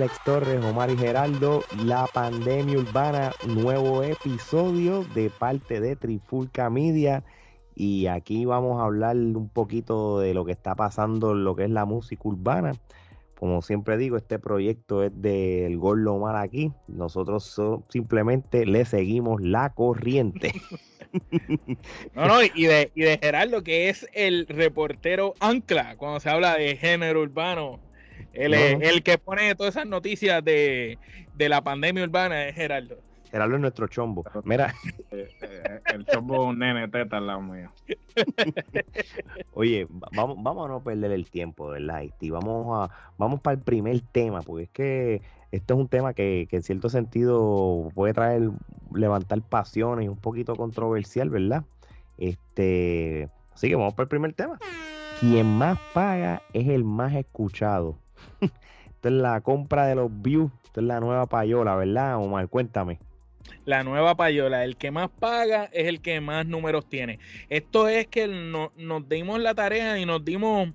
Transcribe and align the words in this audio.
Alex 0.00 0.24
Torres, 0.24 0.64
Omar 0.64 0.90
y 0.90 0.96
Geraldo, 0.96 1.62
La 1.84 2.06
Pandemia 2.06 2.78
Urbana, 2.78 3.32
nuevo 3.46 4.02
episodio 4.02 5.04
de 5.14 5.28
parte 5.28 5.78
de 5.78 5.94
Trifulca 5.94 6.70
Media. 6.70 7.22
Y 7.74 8.06
aquí 8.06 8.46
vamos 8.46 8.80
a 8.80 8.86
hablar 8.86 9.14
un 9.16 9.50
poquito 9.50 10.18
de 10.18 10.32
lo 10.32 10.46
que 10.46 10.52
está 10.52 10.74
pasando 10.74 11.32
en 11.32 11.44
lo 11.44 11.54
que 11.54 11.64
es 11.64 11.70
la 11.70 11.84
música 11.84 12.22
urbana. 12.24 12.72
Como 13.38 13.60
siempre 13.60 13.98
digo, 13.98 14.16
este 14.16 14.38
proyecto 14.38 15.02
es 15.02 15.12
del 15.20 15.76
Gordo 15.76 16.14
Omar 16.14 16.36
aquí. 16.36 16.72
Nosotros 16.88 17.60
simplemente 17.90 18.64
le 18.64 18.86
seguimos 18.86 19.42
la 19.42 19.68
corriente. 19.74 20.54
No, 22.14 22.26
no, 22.26 22.36
y 22.40 22.66
de, 22.66 22.92
y 22.94 23.00
de 23.00 23.18
que 23.64 23.88
es 23.88 24.06
el 24.12 24.46
reportero 24.46 25.34
ancla 25.40 25.96
cuando 25.96 26.20
se 26.20 26.30
habla 26.30 26.54
de 26.54 26.76
género 26.76 27.22
urbano. 27.22 27.80
El, 28.32 28.54
el 28.54 29.02
que 29.02 29.18
pone 29.18 29.54
todas 29.54 29.76
esas 29.76 29.86
noticias 29.86 30.44
de, 30.44 30.98
de 31.34 31.48
la 31.48 31.62
pandemia 31.62 32.04
urbana 32.04 32.46
es 32.46 32.54
Gerardo. 32.54 32.96
Gerardo 33.30 33.54
es 33.54 33.60
nuestro 33.60 33.86
chombo. 33.86 34.24
Mira. 34.44 34.74
Eh, 35.10 35.28
eh, 35.42 35.80
el 35.94 36.04
chombo 36.04 36.34
es 36.34 36.40
un 36.50 36.58
nene 36.58 36.88
teta 36.88 37.18
al 37.18 37.26
lado 37.26 37.40
mío. 37.40 37.70
Oye, 39.54 39.86
vamos, 40.12 40.36
vamos 40.42 40.66
a 40.66 40.68
no 40.68 40.80
perder 40.82 41.12
el 41.12 41.30
tiempo, 41.30 41.68
¿verdad? 41.68 42.02
Y 42.20 42.30
vamos 42.30 42.66
a, 42.78 43.12
vamos 43.18 43.40
para 43.40 43.54
el 43.56 43.62
primer 43.62 44.00
tema, 44.12 44.42
porque 44.42 44.64
es 44.64 44.70
que 44.70 45.22
esto 45.52 45.74
es 45.74 45.80
un 45.80 45.88
tema 45.88 46.12
que, 46.12 46.46
que, 46.50 46.56
en 46.56 46.62
cierto 46.62 46.88
sentido 46.88 47.88
puede 47.94 48.14
traer, 48.14 48.50
levantar 48.94 49.40
pasiones, 49.42 50.08
un 50.08 50.16
poquito 50.16 50.56
controversial, 50.56 51.30
¿verdad? 51.30 51.64
Este, 52.18 53.28
así 53.52 53.68
que 53.68 53.76
vamos 53.76 53.94
para 53.94 54.04
el 54.04 54.08
primer 54.08 54.32
tema. 54.32 54.58
Quien 55.20 55.46
más 55.46 55.78
paga 55.92 56.42
es 56.52 56.68
el 56.68 56.84
más 56.84 57.14
escuchado. 57.14 57.96
Esto 58.40 59.08
es 59.08 59.14
la 59.14 59.40
compra 59.40 59.86
de 59.86 59.94
los 59.94 60.10
views. 60.22 60.50
Esto 60.64 60.80
es 60.80 60.86
la 60.86 61.00
nueva 61.00 61.26
payola, 61.26 61.76
¿verdad, 61.76 62.16
Omar? 62.16 62.48
Cuéntame. 62.48 62.98
La 63.64 63.82
nueva 63.82 64.14
payola, 64.14 64.64
el 64.64 64.76
que 64.76 64.90
más 64.90 65.10
paga 65.10 65.64
es 65.72 65.86
el 65.86 66.00
que 66.00 66.20
más 66.20 66.46
números 66.46 66.88
tiene. 66.88 67.18
Esto 67.48 67.88
es 67.88 68.06
que 68.06 68.26
nos 68.28 69.08
dimos 69.08 69.40
la 69.40 69.54
tarea 69.54 69.98
y 69.98 70.06
nos 70.06 70.24
dimos 70.24 70.68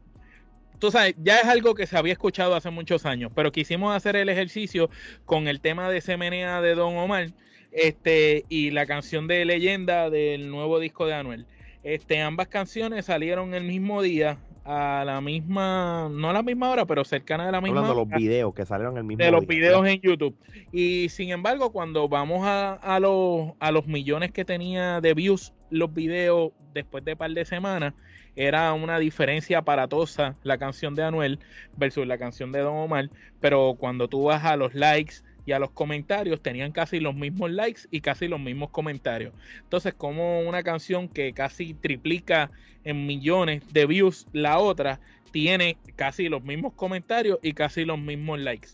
tú 0.80 0.92
sabes, 0.92 1.16
ya 1.18 1.40
es 1.40 1.46
algo 1.46 1.76
que 1.76 1.88
se 1.88 1.98
había 1.98 2.14
escuchado 2.14 2.56
hace 2.56 2.70
muchos 2.70 3.06
años, 3.06 3.32
pero 3.34 3.52
quisimos 3.52 3.96
hacer 3.96 4.16
el 4.16 4.30
ejercicio 4.30 4.90
con 5.26 5.48
el 5.48 5.62
tema 5.62 5.90
de 5.90 6.02
Semenea 6.02 6.62
de 6.62 6.76
Don 6.76 6.96
Omar 6.98 7.32
este, 7.72 8.46
y 8.50 8.72
la 8.72 8.86
canción 8.86 9.28
de 9.28 9.46
leyenda 9.46 10.10
del 10.10 10.50
nuevo 10.50 10.80
disco 10.80 11.06
de 11.06 11.14
Anuel. 11.14 11.46
Este, 11.84 12.22
ambas 12.22 12.48
canciones 12.48 13.06
salieron 13.06 13.54
el 13.54 13.64
mismo 13.64 14.02
día, 14.02 14.38
a 14.66 15.04
la 15.06 15.22
misma, 15.22 16.10
no 16.12 16.32
a 16.32 16.34
la 16.34 16.42
misma 16.42 16.72
hora, 16.72 16.86
pero 16.86 17.06
cercana 17.06 17.46
de 17.46 17.52
la 17.52 17.62
misma 17.62 17.82
Hablando 17.82 18.02
de 18.02 18.10
los 18.10 18.20
videos 18.20 18.54
que 18.56 18.66
salieron 18.66 18.98
el 18.98 19.04
mismo 19.04 19.24
De 19.24 19.32
los 19.32 19.46
videos 19.46 19.88
en 19.88 20.02
YouTube. 20.02 20.36
Y 20.72 21.08
sin 21.10 21.30
embargo, 21.30 21.72
cuando 21.72 22.10
vamos 22.10 22.46
a, 22.46 22.74
a, 22.74 23.00
los, 23.00 23.52
a 23.60 23.72
los 23.72 23.86
millones 23.86 24.32
que 24.32 24.44
tenía 24.44 25.02
de 25.02 25.14
views 25.14 25.54
los 25.70 25.94
videos 25.94 26.52
después 26.74 27.06
de 27.06 27.12
un 27.14 27.18
par 27.18 27.32
de 27.32 27.46
semanas, 27.46 27.94
era 28.36 28.74
una 28.74 28.98
diferencia 28.98 29.60
aparatosa 29.60 30.36
la 30.44 30.58
canción 30.58 30.96
de 30.96 31.04
Anuel 31.04 31.40
versus 31.78 32.06
la 32.08 32.18
canción 32.18 32.52
de 32.52 32.60
Don 32.60 32.76
Omar. 32.76 33.10
Pero 33.40 33.76
cuando 33.78 34.08
tú 34.08 34.24
vas 34.24 34.44
a 34.46 34.58
los 34.58 34.74
likes, 34.74 35.16
y 35.46 35.52
a 35.52 35.60
los 35.60 35.72
comentarios 35.72 36.42
tenían 36.42 36.72
casi 36.72 37.00
los 37.00 37.16
mismos 37.16 37.52
likes 37.52 37.82
y 37.92 38.02
casi 38.02 38.28
los 38.28 38.40
mismos 38.40 38.70
comentarios. 38.72 39.34
Entonces, 39.62 39.94
como 39.94 40.42
una 40.42 40.64
canción 40.64 41.08
que 41.08 41.34
casi 41.34 41.74
triplica 41.74 42.52
en 42.84 43.06
millones 43.06 43.62
de 43.72 43.86
views, 43.86 44.28
la 44.34 44.60
otra 44.60 45.00
tiene 45.32 45.78
casi 45.96 46.30
los 46.30 46.44
mismos 46.44 46.74
comentarios 46.74 47.40
y 47.42 47.54
casi 47.54 47.86
los 47.86 48.00
mismos 48.00 48.40
likes. 48.40 48.70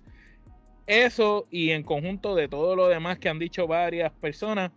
Eso 0.88 1.46
y 1.50 1.72
en 1.72 1.84
conjunto 1.84 2.36
de 2.36 2.48
todo 2.48 2.76
lo 2.76 2.88
demás 2.88 3.18
que 3.20 3.30
han 3.30 3.40
dicho 3.40 3.68
varias 3.68 4.12
personas, 4.12 4.72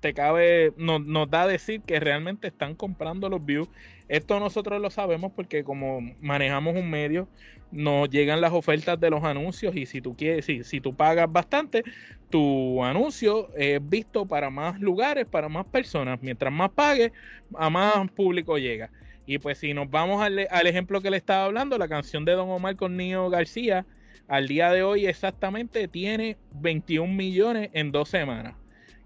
te 0.00 0.14
cabe, 0.14 0.72
nos, 0.76 1.04
nos 1.04 1.28
da 1.28 1.42
a 1.42 1.46
decir 1.48 1.80
que 1.80 1.98
realmente 1.98 2.48
están 2.48 2.74
comprando 2.74 3.28
los 3.28 3.44
views. 3.44 3.68
Esto 4.08 4.40
nosotros 4.40 4.80
lo 4.80 4.90
sabemos 4.90 5.32
porque 5.34 5.64
como 5.64 6.00
manejamos 6.20 6.76
un 6.76 6.90
medio, 6.90 7.28
nos 7.70 8.08
llegan 8.08 8.40
las 8.40 8.52
ofertas 8.52 8.98
de 8.98 9.10
los 9.10 9.22
anuncios 9.24 9.76
y 9.76 9.86
si 9.86 10.00
tú 10.00 10.14
quieres, 10.16 10.46
si, 10.46 10.64
si 10.64 10.80
tú 10.80 10.94
pagas 10.94 11.30
bastante, 11.30 11.84
tu 12.30 12.82
anuncio 12.82 13.54
es 13.56 13.86
visto 13.86 14.26
para 14.26 14.50
más 14.50 14.80
lugares, 14.80 15.28
para 15.28 15.48
más 15.48 15.66
personas. 15.66 16.20
Mientras 16.22 16.52
más 16.52 16.70
pagues, 16.70 17.12
a 17.56 17.68
más 17.70 18.10
público 18.10 18.58
llega. 18.58 18.90
Y 19.26 19.38
pues 19.38 19.58
si 19.58 19.74
nos 19.74 19.90
vamos 19.90 20.22
al, 20.22 20.48
al 20.50 20.66
ejemplo 20.66 21.02
que 21.02 21.10
le 21.10 21.18
estaba 21.18 21.44
hablando, 21.44 21.76
la 21.76 21.88
canción 21.88 22.24
de 22.24 22.32
Don 22.32 22.48
Omar 22.48 22.76
con 22.76 22.96
Nio 22.96 23.28
García, 23.28 23.84
al 24.26 24.48
día 24.48 24.70
de 24.72 24.82
hoy 24.82 25.06
exactamente 25.06 25.88
tiene 25.88 26.36
21 26.54 27.12
millones 27.12 27.70
en 27.74 27.92
dos 27.92 28.08
semanas. 28.08 28.54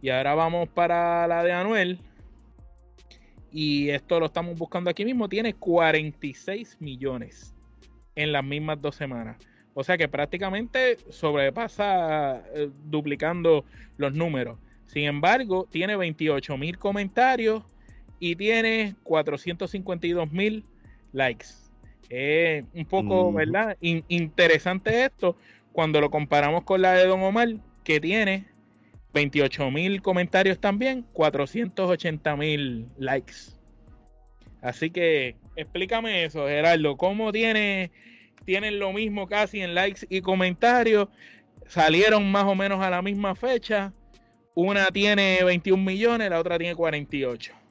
Y 0.00 0.10
ahora 0.10 0.34
vamos 0.34 0.68
para 0.68 1.26
la 1.28 1.42
de 1.44 1.52
Anuel. 1.52 1.98
Y 3.52 3.90
esto 3.90 4.18
lo 4.18 4.26
estamos 4.26 4.56
buscando 4.58 4.90
aquí 4.90 5.04
mismo. 5.04 5.28
Tiene 5.28 5.54
46 5.54 6.78
millones 6.80 7.54
en 8.14 8.32
las 8.32 8.44
mismas 8.44 8.80
dos 8.80 8.96
semanas. 8.96 9.36
O 9.74 9.84
sea 9.84 9.96
que 9.96 10.08
prácticamente 10.08 10.98
sobrepasa 11.10 12.42
eh, 12.54 12.70
duplicando 12.84 13.64
los 13.96 14.12
números. 14.12 14.58
Sin 14.86 15.04
embargo, 15.04 15.66
tiene 15.70 15.96
28 15.96 16.56
mil 16.58 16.78
comentarios 16.78 17.62
y 18.18 18.36
tiene 18.36 18.94
452 19.02 20.30
mil 20.30 20.64
likes. 21.12 21.46
Es 22.10 22.66
un 22.74 22.84
poco, 22.84 23.32
¿verdad? 23.32 23.76
interesante 23.80 25.04
esto 25.04 25.34
cuando 25.72 26.00
lo 26.00 26.10
comparamos 26.10 26.64
con 26.64 26.82
la 26.82 26.92
de 26.92 27.06
Don 27.06 27.22
Omar, 27.22 27.48
que 27.84 28.00
tiene 28.00 28.44
28 29.12 29.70
mil 29.70 30.02
comentarios 30.02 30.58
también, 30.58 31.04
480 31.12 32.36
mil 32.36 32.86
likes. 32.98 33.52
Así 34.60 34.90
que 34.90 35.36
explícame 35.56 36.24
eso, 36.24 36.46
Gerardo. 36.46 36.96
¿Cómo 36.96 37.32
tiene, 37.32 37.90
tienen 38.44 38.78
lo 38.78 38.92
mismo 38.92 39.26
casi 39.26 39.60
en 39.60 39.74
likes 39.74 40.06
y 40.08 40.20
comentarios? 40.20 41.08
Salieron 41.66 42.30
más 42.30 42.44
o 42.44 42.54
menos 42.54 42.82
a 42.82 42.90
la 42.90 43.02
misma 43.02 43.34
fecha. 43.34 43.92
Una 44.54 44.86
tiene 44.86 45.42
21 45.44 45.82
millones, 45.82 46.30
la 46.30 46.38
otra 46.38 46.58
tiene 46.58 46.74
48. 46.74 47.61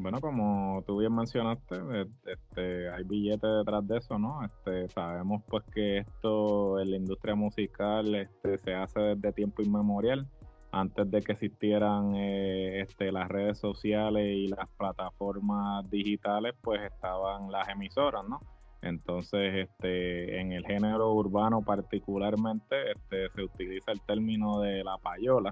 Bueno, 0.00 0.18
como 0.18 0.82
tú 0.86 0.98
bien 0.98 1.14
mencionaste, 1.14 1.76
eh, 1.76 2.06
este, 2.24 2.88
hay 2.88 3.04
billetes 3.04 3.50
detrás 3.58 3.86
de 3.86 3.98
eso, 3.98 4.18
¿no? 4.18 4.42
Este, 4.42 4.88
sabemos 4.88 5.42
pues 5.46 5.62
que 5.74 5.98
esto 5.98 6.80
en 6.80 6.90
la 6.90 6.96
industria 6.96 7.34
musical 7.34 8.14
este, 8.14 8.56
se 8.56 8.74
hace 8.74 9.00
desde 9.00 9.32
tiempo 9.32 9.60
inmemorial, 9.60 10.26
antes 10.72 11.10
de 11.10 11.20
que 11.20 11.32
existieran 11.32 12.14
eh, 12.14 12.80
este, 12.80 13.12
las 13.12 13.28
redes 13.28 13.58
sociales 13.58 14.24
y 14.24 14.48
las 14.48 14.70
plataformas 14.70 15.90
digitales, 15.90 16.54
pues 16.62 16.80
estaban 16.80 17.52
las 17.52 17.68
emisoras, 17.68 18.26
¿no? 18.26 18.40
Entonces, 18.80 19.68
este, 19.68 20.40
en 20.40 20.52
el 20.52 20.64
género 20.64 21.12
urbano 21.12 21.60
particularmente, 21.60 22.92
este, 22.92 23.28
se 23.34 23.42
utiliza 23.42 23.92
el 23.92 24.00
término 24.00 24.60
de 24.60 24.82
la 24.82 24.96
payola, 24.96 25.50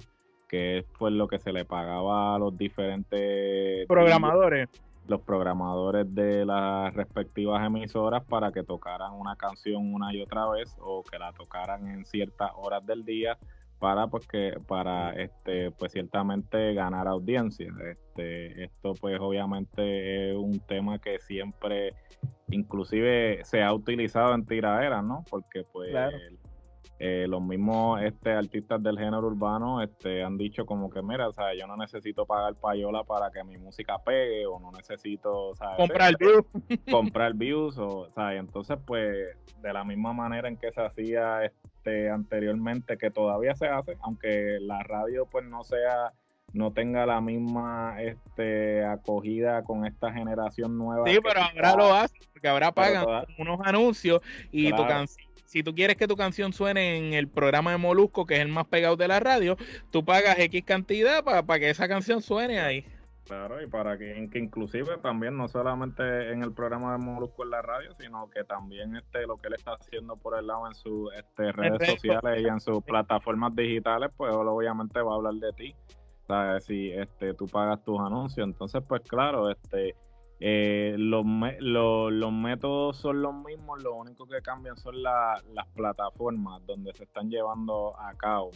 que 0.49 0.79
es 0.79 0.85
pues 0.99 1.13
lo 1.13 1.29
que 1.29 1.39
se 1.39 1.53
le 1.53 1.65
pagaba 1.65 2.35
a 2.35 2.39
los 2.39 2.57
diferentes 2.57 3.87
programadores. 3.87 4.69
Los 5.07 5.21
programadores 5.23 6.15
de 6.15 6.45
las 6.45 6.93
respectivas 6.95 7.65
emisoras 7.65 8.25
para 8.25 8.53
que 8.53 8.63
tocaran 8.63 9.13
una 9.13 9.37
canción 9.37 9.95
una 9.95 10.13
y 10.13 10.21
otra 10.21 10.49
vez 10.51 10.77
o 10.81 11.03
que 11.03 11.19
la 11.19 11.33
tocaran 11.33 11.89
en 11.89 12.05
ciertas 12.05 12.51
horas 12.57 12.85
del 12.85 13.05
día 13.05 13.39
para 13.79 14.09
pues 14.09 14.27
que 14.27 14.59
para 14.67 15.13
este 15.13 15.71
pues 15.71 15.93
ciertamente 15.93 16.75
ganar 16.75 17.07
audiencia. 17.07 17.73
Este 17.91 18.65
esto 18.65 18.95
pues 18.95 19.19
obviamente 19.21 20.31
es 20.31 20.37
un 20.37 20.59
tema 20.61 20.99
que 20.99 21.19
siempre 21.21 21.95
inclusive 22.51 23.41
se 23.45 23.63
ha 23.63 23.73
utilizado 23.73 24.35
en 24.35 24.45
tiraderas 24.45 25.05
no 25.05 25.25
porque 25.31 25.65
pues 25.73 25.95
eh, 27.01 27.27
los 27.29 27.41
mismos 27.41 28.03
este, 28.03 28.33
artistas 28.33 28.83
del 28.83 28.99
género 28.99 29.29
urbano 29.29 29.81
este, 29.81 30.25
han 30.25 30.37
dicho 30.37 30.67
como 30.67 30.91
que, 30.91 31.01
mira, 31.01 31.29
o 31.29 31.33
sea, 31.33 31.55
yo 31.55 31.67
no 31.69 31.77
necesito 31.77 32.27
pagar 32.27 32.55
payola 32.55 33.05
para 33.05 33.31
que 33.31 33.45
mi 33.45 33.57
música 33.57 33.99
pegue 34.05 34.47
o 34.47 34.59
no 34.59 34.73
necesito, 34.73 35.53
Comprar 35.77 36.15
views. 36.19 36.45
Comprar 36.91 37.35
views, 37.35 37.79
o, 37.79 38.11
sea, 38.15 38.35
entonces 38.35 38.79
pues 38.85 39.37
de 39.63 39.73
la 39.73 39.85
misma 39.85 40.13
manera 40.13 40.49
en 40.49 40.57
que 40.57 40.73
se 40.73 40.81
hacía 40.81 41.45
este, 41.45 42.11
anteriormente, 42.11 42.99
que 42.99 43.11
todavía 43.11 43.55
se 43.55 43.69
hace, 43.69 43.97
aunque 44.01 44.59
la 44.61 44.83
radio 44.83 45.27
pues 45.27 45.45
no 45.45 45.63
sea 45.63 46.13
no 46.53 46.73
tenga 46.73 47.05
la 47.05 47.21
misma 47.21 48.01
este, 48.01 48.83
acogida 48.85 49.63
con 49.63 49.85
esta 49.87 50.11
generación 50.13 50.79
nueva. 50.79 51.05
Sí, 51.07 51.19
pero 51.23 51.43
ahora 51.43 51.77
lo 51.77 51.95
hace, 51.95 52.15
porque 52.33 52.49
ahora 52.49 52.73
pagan 52.73 53.05
unos 53.39 53.61
anuncios 53.63 54.23
y 54.51 54.71
tu 54.71 54.87
canción 54.87 55.28
si 55.49 55.63
tú 55.63 55.75
quieres 55.75 55.97
que 55.97 56.07
tu 56.07 56.15
canción 56.15 56.53
suene 56.53 56.99
en 56.99 57.15
el 57.15 57.27
programa 57.27 57.73
de 57.73 57.79
Molusco, 57.79 58.27
que 58.27 58.35
es 58.35 58.41
el 58.41 58.49
más 58.49 58.67
pegado 58.67 58.97
de 58.97 59.09
la 59.09 59.19
radio, 59.19 59.57
tú 59.91 60.05
pagas 60.05 60.39
X 60.39 60.63
cantidad 60.63 61.25
para 61.25 61.59
que 61.59 61.71
esa 61.71 61.89
canción 61.89 62.21
suene 62.21 62.61
ahí. 62.61 62.85
Claro, 63.25 63.63
y 63.63 63.67
para 63.67 63.97
que, 63.97 64.29
que 64.31 64.39
inclusive 64.39 64.99
también 64.99 65.39
no 65.39 65.49
solamente 65.49 66.33
en 66.33 66.43
el 66.43 66.53
programa 66.53 66.93
de 66.93 66.99
Molusco 66.99 67.45
en 67.45 67.51
la 67.51 67.63
radio, 67.63 67.95
sino 67.99 68.29
que 68.29 68.45
también 68.45 68.95
este 68.97 69.27
lo 69.27 69.37
que 69.37 69.49
él 69.49 69.55
está 69.55 69.73
haciendo 69.73 70.17
por 70.17 70.39
el 70.39 70.47
lado 70.47 70.67
en 70.67 70.75
sus 70.75 71.13
este, 71.15 71.53
redes 71.53 71.93
sociales 71.93 72.43
y 72.43 72.47
en 72.47 72.61
sus 72.61 72.83
plataformas 72.85 73.57
digitales, 73.57 74.11
pues 74.17 74.33
obviamente 74.33 75.01
va 75.01 75.13
a 75.13 75.17
hablar 75.17 75.35
de 75.35 75.53
ti. 75.53 75.75
Si 76.61 76.91
este, 76.91 77.33
tú 77.33 77.47
pagas 77.47 77.83
tus 77.83 77.99
anuncios, 77.99 78.47
entonces 78.47 78.83
pues 78.87 79.01
claro, 79.03 79.51
este 79.51 79.95
eh, 80.41 80.95
los, 80.97 81.25
los 81.61 82.33
métodos 82.33 82.97
son 82.97 83.23
los 83.23 83.35
mismos, 83.35 83.83
lo 83.83 83.97
único 83.97 84.27
que 84.27 84.41
cambian 84.41 84.77
son 84.77 85.03
las 85.03 85.43
plataformas 85.75 86.65
donde 86.67 86.93
se 86.95 87.05
están 87.05 87.29
llevando 87.29 87.99
a 87.99 88.15
cabo. 88.15 88.51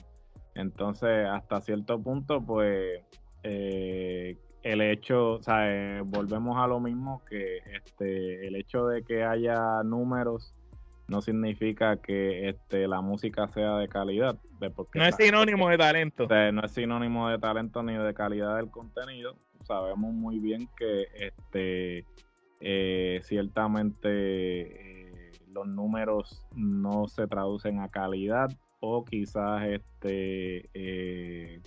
Entonces, 0.55 1.27
hasta 1.27 1.61
cierto 1.61 2.01
punto, 2.01 2.41
pues 2.41 3.01
eh, 3.43 4.37
el 4.63 4.81
hecho, 4.81 5.35
o 5.35 5.43
sea, 5.43 5.65
eh, 5.67 6.03
volvemos 6.05 6.57
a 6.59 6.67
lo 6.67 6.79
mismo 6.79 7.23
que 7.29 7.59
este, 7.59 8.47
el 8.47 8.55
hecho 8.57 8.87
de 8.87 9.03
que 9.03 9.25
haya 9.25 9.83
números 9.83 10.55
no 11.09 11.21
significa 11.21 11.97
que 11.97 12.49
este, 12.49 12.89
la 12.89 13.01
música 13.01 13.49
sea 13.49 13.77
de 13.77 13.89
calidad. 13.89 14.39
Porque 14.75 14.99
no 14.99 15.07
es 15.07 15.17
sinónimo 15.17 15.69
de 15.69 15.79
talento. 15.79 16.27
no 16.27 16.65
es 16.65 16.73
sinónimo 16.73 17.29
de 17.29 17.39
talento 17.39 17.83
ni 17.83 17.97
de 17.97 18.15
calidad 18.15 18.57
del 18.57 18.71
contenido. 18.71 19.37
Sabemos 19.65 20.13
muy 20.13 20.39
bien 20.39 20.69
que 20.77 21.07
este, 21.15 22.05
eh, 22.61 23.21
ciertamente 23.25 24.09
eh, 24.11 25.33
los 25.49 25.67
números 25.67 26.45
no 26.55 27.09
se 27.09 27.27
traducen 27.27 27.81
a 27.81 27.89
calidad 27.89 28.51
o 28.81 29.05
quizás 29.05 29.65
este 29.65 30.69
eh, 30.75 31.61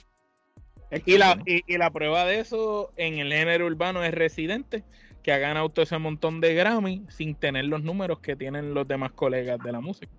y 1.06 1.18
la, 1.18 1.42
y, 1.46 1.78
la 1.78 1.92
prueba 1.92 2.26
de 2.26 2.40
eso 2.40 2.92
en 2.96 3.18
el 3.18 3.34
género 3.34 3.66
urbano 3.66 4.04
es 4.04 4.14
residente, 4.14 4.84
que 5.26 5.34
ha 5.34 5.40
ganado 5.40 5.70
todo 5.70 5.82
ese 5.82 5.98
montón 5.98 6.40
de 6.40 6.54
Grammy 6.54 7.04
sin 7.10 7.34
tener 7.34 7.66
los 7.66 7.82
números 7.82 8.20
que 8.20 8.36
tienen 8.36 8.76
los 8.76 8.88
demás 8.88 9.12
colegas 9.14 9.58
de 9.58 9.72
la 9.72 9.82
música. 9.82 10.12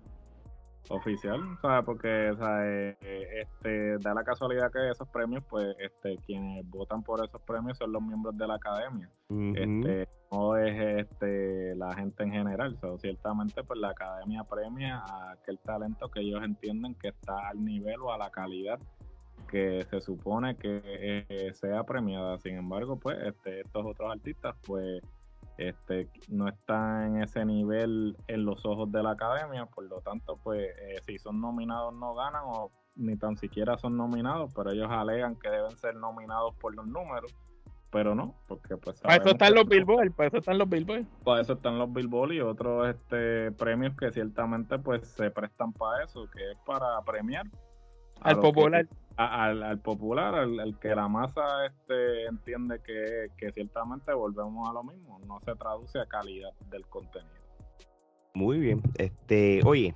Oficial, 0.89 1.39
¿sabes? 1.61 1.85
Porque 1.85 2.33
¿sabes? 2.37 2.97
Eh, 2.99 3.41
este, 3.41 3.99
da 3.99 4.13
la 4.13 4.25
casualidad 4.25 4.69
que 4.69 4.89
esos 4.89 5.07
premios, 5.07 5.45
pues 5.49 5.77
este, 5.79 6.17
quienes 6.25 6.69
votan 6.69 7.03
por 7.03 7.23
esos 7.23 7.41
premios 7.43 7.77
son 7.77 7.93
los 7.93 8.01
miembros 8.01 8.37
de 8.37 8.47
la 8.47 8.55
academia. 8.55 9.09
este, 9.29 10.09
no 10.29 10.57
es 10.57 11.05
este, 11.07 11.73
la 11.77 11.95
gente 11.95 12.23
en 12.23 12.31
general. 12.31 12.77
So, 12.81 12.97
ciertamente, 12.97 13.63
pues 13.63 13.79
la 13.79 13.91
academia 13.91 14.43
premia 14.43 14.97
a 15.07 15.31
aquel 15.31 15.57
talento 15.59 16.11
que 16.11 16.19
ellos 16.19 16.43
entienden 16.43 16.95
que 16.95 17.07
está 17.07 17.47
al 17.47 17.63
nivel 17.63 18.01
o 18.01 18.11
a 18.11 18.17
la 18.17 18.29
calidad 18.29 18.77
que 19.47 19.85
se 19.89 20.01
supone 20.01 20.55
que 20.55 20.81
eh, 20.83 21.53
sea 21.53 21.83
premiada. 21.83 22.37
Sin 22.39 22.55
embargo, 22.55 22.97
pues 22.99 23.17
este, 23.23 23.61
estos 23.61 23.85
otros 23.85 24.11
artistas, 24.11 24.55
pues 24.65 25.01
este, 25.57 26.09
no 26.29 26.47
están 26.47 27.15
en 27.15 27.23
ese 27.23 27.43
nivel 27.45 28.15
en 28.27 28.45
los 28.45 28.65
ojos 28.65 28.91
de 28.91 29.01
la 29.01 29.11
academia, 29.11 29.65
por 29.65 29.85
lo 29.85 30.01
tanto, 30.01 30.35
pues 30.43 30.67
eh, 30.79 30.99
si 31.05 31.17
son 31.17 31.41
nominados 31.41 31.95
no 31.95 32.13
ganan 32.13 32.43
o 32.45 32.71
ni 32.95 33.15
tan 33.15 33.37
siquiera 33.37 33.77
son 33.77 33.97
nominados, 33.97 34.51
pero 34.55 34.71
ellos 34.71 34.87
alegan 34.89 35.35
que 35.35 35.49
deben 35.49 35.75
ser 35.77 35.95
nominados 35.95 36.55
por 36.55 36.75
los 36.75 36.85
números, 36.85 37.33
pero 37.91 38.13
no, 38.13 38.35
porque 38.47 38.77
pues... 38.77 38.99
Para 39.01 39.15
eso 39.15 39.29
están 39.29 39.53
los 39.55 39.67
Billboard, 39.67 40.11
para 40.11 40.27
eso 40.27 40.37
están 40.37 40.57
los 40.57 40.69
Billboard. 40.69 41.05
Para 41.23 41.41
eso 41.41 41.53
están 41.53 41.79
los 41.79 41.91
Billboard 41.91 42.33
y 42.33 42.41
otros 42.41 42.89
este, 42.89 43.51
premios 43.53 43.95
que 43.95 44.11
ciertamente 44.11 44.77
pues 44.77 45.07
se 45.07 45.31
prestan 45.31 45.73
para 45.73 46.03
eso, 46.03 46.27
que 46.29 46.51
es 46.51 46.59
para 46.59 47.01
premiar 47.01 47.45
al 48.21 48.39
popular 48.39 48.87
al, 49.17 49.79
popular, 49.79 50.35
al, 50.35 50.77
que 50.79 50.95
la 50.95 51.07
masa 51.07 51.65
este, 51.65 52.25
entiende 52.25 52.79
que, 52.85 53.31
que 53.35 53.51
ciertamente 53.51 54.13
volvemos 54.13 54.69
a 54.69 54.73
lo 54.73 54.83
mismo, 54.83 55.19
no 55.25 55.39
se 55.39 55.55
traduce 55.55 55.99
a 55.99 56.05
calidad 56.05 56.51
del 56.69 56.85
contenido. 56.85 57.33
Muy 58.35 58.59
bien, 58.59 58.79
este, 58.97 59.61
oye, 59.65 59.95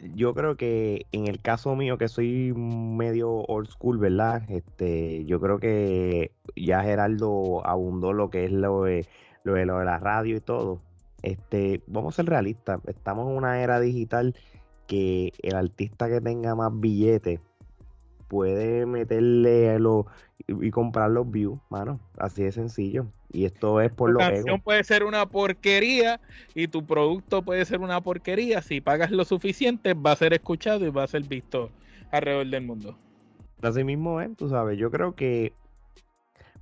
yo 0.00 0.34
creo 0.34 0.56
que 0.56 1.06
en 1.12 1.26
el 1.26 1.40
caso 1.40 1.76
mío 1.76 1.98
que 1.98 2.08
soy 2.08 2.54
medio 2.54 3.30
old 3.30 3.68
school, 3.68 3.98
¿verdad? 3.98 4.42
Este, 4.50 5.24
yo 5.26 5.38
creo 5.40 5.58
que 5.58 6.32
ya 6.54 6.82
Geraldo 6.82 7.66
abundó 7.66 8.14
lo 8.14 8.30
que 8.30 8.46
es 8.46 8.52
lo 8.52 8.84
de, 8.84 9.06
lo 9.44 9.54
de 9.54 9.66
la 9.66 9.98
radio 9.98 10.36
y 10.36 10.40
todo. 10.40 10.78
Este, 11.22 11.82
vamos 11.86 12.14
a 12.14 12.16
ser 12.16 12.26
realistas, 12.26 12.80
estamos 12.86 13.28
en 13.30 13.36
una 13.36 13.62
era 13.62 13.80
digital 13.80 14.34
que 14.86 15.32
el 15.42 15.56
artista 15.56 16.08
que 16.08 16.20
tenga 16.20 16.54
más 16.54 16.70
billetes 16.78 17.40
puede 18.28 18.86
meterle 18.86 19.78
lo, 19.78 20.06
y, 20.46 20.70
comprar 20.70 21.10
los 21.10 21.30
views, 21.30 21.58
mano. 21.70 22.00
Así 22.18 22.42
de 22.42 22.52
sencillo. 22.52 23.06
Y 23.32 23.44
esto 23.44 23.80
es 23.80 23.92
por 23.92 24.10
tu 24.10 24.14
lo 24.14 24.18
que. 24.18 24.34
canción 24.34 24.60
puede 24.60 24.84
ser 24.84 25.04
una 25.04 25.26
porquería 25.26 26.20
y 26.54 26.68
tu 26.68 26.84
producto 26.86 27.42
puede 27.42 27.64
ser 27.64 27.80
una 27.80 28.00
porquería. 28.00 28.62
Si 28.62 28.80
pagas 28.80 29.10
lo 29.10 29.24
suficiente, 29.24 29.94
va 29.94 30.12
a 30.12 30.16
ser 30.16 30.32
escuchado 30.32 30.86
y 30.86 30.90
va 30.90 31.04
a 31.04 31.08
ser 31.08 31.22
visto 31.24 31.70
alrededor 32.10 32.46
del 32.46 32.64
mundo. 32.64 32.96
Así 33.62 33.84
mismo 33.84 34.20
es, 34.20 34.36
tú 34.36 34.48
sabes. 34.48 34.78
Yo 34.78 34.90
creo 34.90 35.14
que 35.14 35.52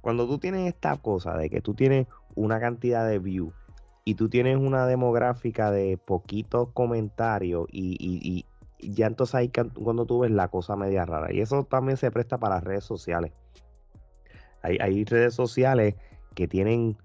cuando 0.00 0.26
tú 0.26 0.38
tienes 0.38 0.68
esta 0.68 0.96
cosa 0.96 1.36
de 1.36 1.50
que 1.50 1.60
tú 1.60 1.74
tienes 1.74 2.06
una 2.34 2.60
cantidad 2.60 3.08
de 3.08 3.18
views 3.18 3.52
y 4.04 4.14
tú 4.14 4.28
tienes 4.28 4.58
una 4.58 4.86
demográfica 4.86 5.70
de 5.70 5.96
poquitos 5.96 6.68
comentarios 6.72 7.66
y, 7.72 8.42
ya 8.42 8.53
entonces 8.78 9.34
ahí 9.34 9.50
cuando 9.74 10.06
tú 10.06 10.20
ves 10.20 10.30
la 10.30 10.48
cosa 10.48 10.76
media 10.76 11.04
rara. 11.04 11.32
Y 11.32 11.40
eso 11.40 11.64
también 11.64 11.96
se 11.96 12.10
presta 12.10 12.38
para 12.38 12.60
redes 12.60 12.84
sociales. 12.84 13.32
Hay, 14.62 15.04
redes 15.04 15.34
sociales 15.34 15.94
que 16.34 16.48
tienen 16.48 16.96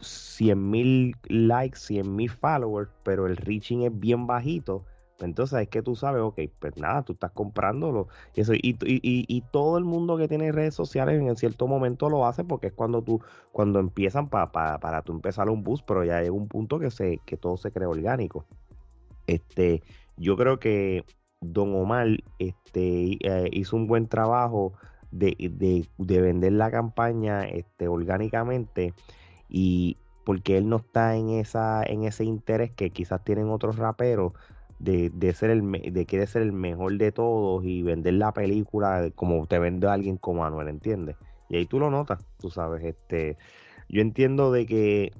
100 0.00 0.70
mil 0.70 1.14
likes, 1.28 1.78
100 1.78 2.16
mil 2.16 2.30
followers, 2.30 2.90
pero 3.04 3.26
el 3.26 3.36
reaching 3.36 3.82
es 3.82 3.98
bien 3.98 4.26
bajito. 4.26 4.86
Entonces 5.18 5.60
es 5.60 5.68
que 5.68 5.82
tú 5.82 5.94
sabes, 5.94 6.22
ok, 6.22 6.40
pues 6.58 6.78
nada, 6.78 7.02
tú 7.02 7.12
estás 7.12 7.32
comprándolo. 7.32 8.08
Y, 8.34 8.40
eso, 8.40 8.54
y, 8.54 8.78
y, 8.82 9.40
todo 9.52 9.76
el 9.76 9.84
mundo 9.84 10.16
que 10.16 10.26
tiene 10.26 10.52
redes 10.52 10.74
sociales 10.74 11.20
en 11.20 11.36
cierto 11.36 11.66
momento 11.66 12.08
lo 12.08 12.26
hace 12.26 12.44
porque 12.44 12.68
es 12.68 12.72
cuando 12.72 13.02
tú, 13.02 13.20
cuando 13.52 13.78
empiezan 13.78 14.30
para 14.30 15.02
tú 15.02 15.12
empezar 15.12 15.50
un 15.50 15.62
bus, 15.62 15.82
pero 15.82 16.02
ya 16.02 16.22
llega 16.22 16.32
un 16.32 16.48
punto 16.48 16.78
que 16.78 16.90
se, 16.90 17.20
que 17.26 17.36
todo 17.36 17.58
se 17.58 17.70
crea 17.70 17.90
orgánico. 17.90 18.46
Este, 19.26 19.82
yo 20.20 20.36
creo 20.36 20.60
que 20.60 21.04
Don 21.40 21.74
Omar 21.74 22.08
este, 22.38 23.16
eh, 23.26 23.48
hizo 23.52 23.76
un 23.76 23.86
buen 23.86 24.06
trabajo 24.06 24.74
de, 25.10 25.88
vender 25.98 26.52
la 26.52 26.70
campaña 26.70 27.44
este, 27.48 27.88
orgánicamente 27.88 28.94
y 29.48 29.96
porque 30.24 30.58
él 30.58 30.68
no 30.68 30.76
está 30.76 31.16
en 31.16 31.30
esa 31.30 31.82
en 31.82 32.04
ese 32.04 32.24
interés 32.24 32.70
que 32.70 32.90
quizás 32.90 33.24
tienen 33.24 33.48
otros 33.48 33.76
raperos 33.76 34.34
de, 34.78 35.10
ser 35.34 35.50
el 35.50 35.70
de 35.72 36.06
quiere 36.06 36.26
ser 36.26 36.42
el 36.42 36.52
mejor 36.52 36.96
de 36.98 37.10
todos 37.10 37.64
y 37.64 37.82
vender 37.82 38.14
la 38.14 38.32
película 38.32 39.10
como 39.14 39.46
te 39.46 39.58
vende 39.58 39.88
alguien 39.88 40.16
como 40.16 40.42
Manuel, 40.42 40.68
¿entiendes? 40.68 41.16
Y 41.48 41.56
ahí 41.56 41.66
tú 41.66 41.80
lo 41.80 41.90
notas, 41.90 42.24
tú 42.38 42.50
sabes, 42.50 42.84
este 42.84 43.36
yo 43.88 44.02
entiendo 44.02 44.52
de 44.52 44.66
que 44.66 45.12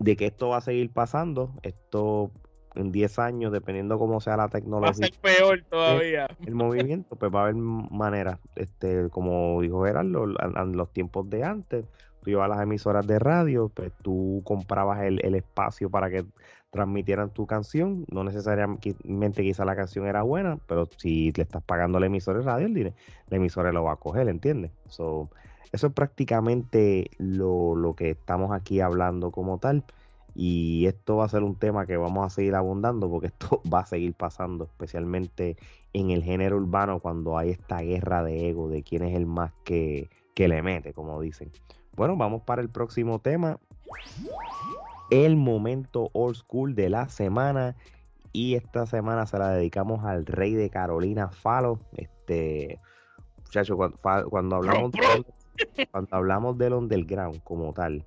de 0.00 0.16
que 0.16 0.26
esto 0.26 0.48
va 0.48 0.56
a 0.56 0.62
seguir 0.62 0.90
pasando, 0.90 1.52
esto 1.62 2.30
en 2.74 2.92
10 2.92 3.18
años, 3.18 3.52
dependiendo 3.52 3.98
cómo 3.98 4.20
sea 4.20 4.36
la 4.36 4.48
tecnología. 4.48 4.86
Va 4.86 4.90
a 4.90 4.94
ser 4.94 5.12
peor 5.20 5.64
todavía. 5.68 6.26
El, 6.44 6.54
movimiento, 6.54 7.16
pues 7.16 7.32
va 7.32 7.40
a 7.40 7.42
haber 7.44 7.56
maneras, 7.56 8.38
este, 8.56 9.08
como 9.10 9.60
dijo 9.60 9.84
Gerardo, 9.84 10.24
en 10.24 10.76
los 10.76 10.92
tiempos 10.92 11.28
de 11.30 11.44
antes, 11.44 11.86
tú 12.22 12.30
ibas 12.30 12.46
a 12.46 12.48
las 12.48 12.62
emisoras 12.62 13.06
de 13.06 13.18
radio, 13.18 13.70
pues 13.72 13.92
tú 14.02 14.42
comprabas 14.44 15.02
el, 15.02 15.34
espacio 15.34 15.90
para 15.90 16.10
que 16.10 16.24
transmitieran 16.70 17.30
tu 17.30 17.46
canción, 17.46 18.04
no 18.10 18.24
necesariamente 18.24 19.42
quizá 19.42 19.64
la 19.64 19.76
canción 19.76 20.06
era 20.06 20.22
buena, 20.22 20.58
pero 20.66 20.88
si 20.96 21.30
le 21.32 21.44
estás 21.44 21.62
pagando 21.62 21.98
al 21.98 22.04
emisor 22.04 22.38
de 22.38 22.42
radio, 22.42 22.66
el 22.66 22.92
la 23.28 23.36
emisora 23.36 23.70
lo 23.72 23.84
va 23.84 23.92
a 23.92 23.96
coger, 23.96 24.28
¿entiendes? 24.28 24.72
eso 24.88 25.28
es 25.72 25.92
prácticamente 25.92 27.10
lo, 27.18 27.76
lo 27.76 27.94
que 27.94 28.10
estamos 28.10 28.52
aquí 28.52 28.80
hablando 28.80 29.30
como 29.30 29.58
tal. 29.58 29.84
Y 30.34 30.86
esto 30.86 31.16
va 31.16 31.26
a 31.26 31.28
ser 31.28 31.42
un 31.42 31.56
tema 31.56 31.86
que 31.86 31.96
vamos 31.96 32.26
a 32.26 32.30
seguir 32.30 32.54
abundando 32.54 33.08
porque 33.08 33.28
esto 33.28 33.62
va 33.72 33.80
a 33.80 33.86
seguir 33.86 34.14
pasando, 34.14 34.64
especialmente 34.64 35.56
en 35.92 36.10
el 36.10 36.22
género 36.22 36.56
urbano 36.56 37.00
cuando 37.00 37.38
hay 37.38 37.50
esta 37.50 37.80
guerra 37.80 38.24
de 38.24 38.48
ego 38.48 38.68
de 38.68 38.82
quién 38.82 39.04
es 39.04 39.14
el 39.14 39.26
más 39.26 39.52
que, 39.64 40.08
que 40.34 40.48
le 40.48 40.62
mete, 40.62 40.92
como 40.92 41.20
dicen. 41.20 41.52
Bueno, 41.96 42.16
vamos 42.16 42.42
para 42.42 42.60
el 42.60 42.68
próximo 42.68 43.20
tema. 43.20 43.58
El 45.10 45.36
momento 45.36 46.10
old 46.12 46.36
school 46.36 46.74
de 46.74 46.90
la 46.90 47.08
semana. 47.08 47.76
Y 48.32 48.56
esta 48.56 48.84
semana 48.86 49.26
se 49.26 49.38
la 49.38 49.50
dedicamos 49.50 50.04
al 50.04 50.26
rey 50.26 50.54
de 50.54 50.68
Carolina, 50.68 51.28
Falo. 51.28 51.78
Este, 51.96 52.80
muchachos, 53.44 53.76
cuando, 53.76 54.28
cuando, 54.28 54.56
hablamos 54.56 54.90
de, 55.76 55.86
cuando 55.86 56.16
hablamos 56.16 56.58
del 56.58 56.72
underground 56.72 57.40
como 57.44 57.72
tal, 57.72 58.04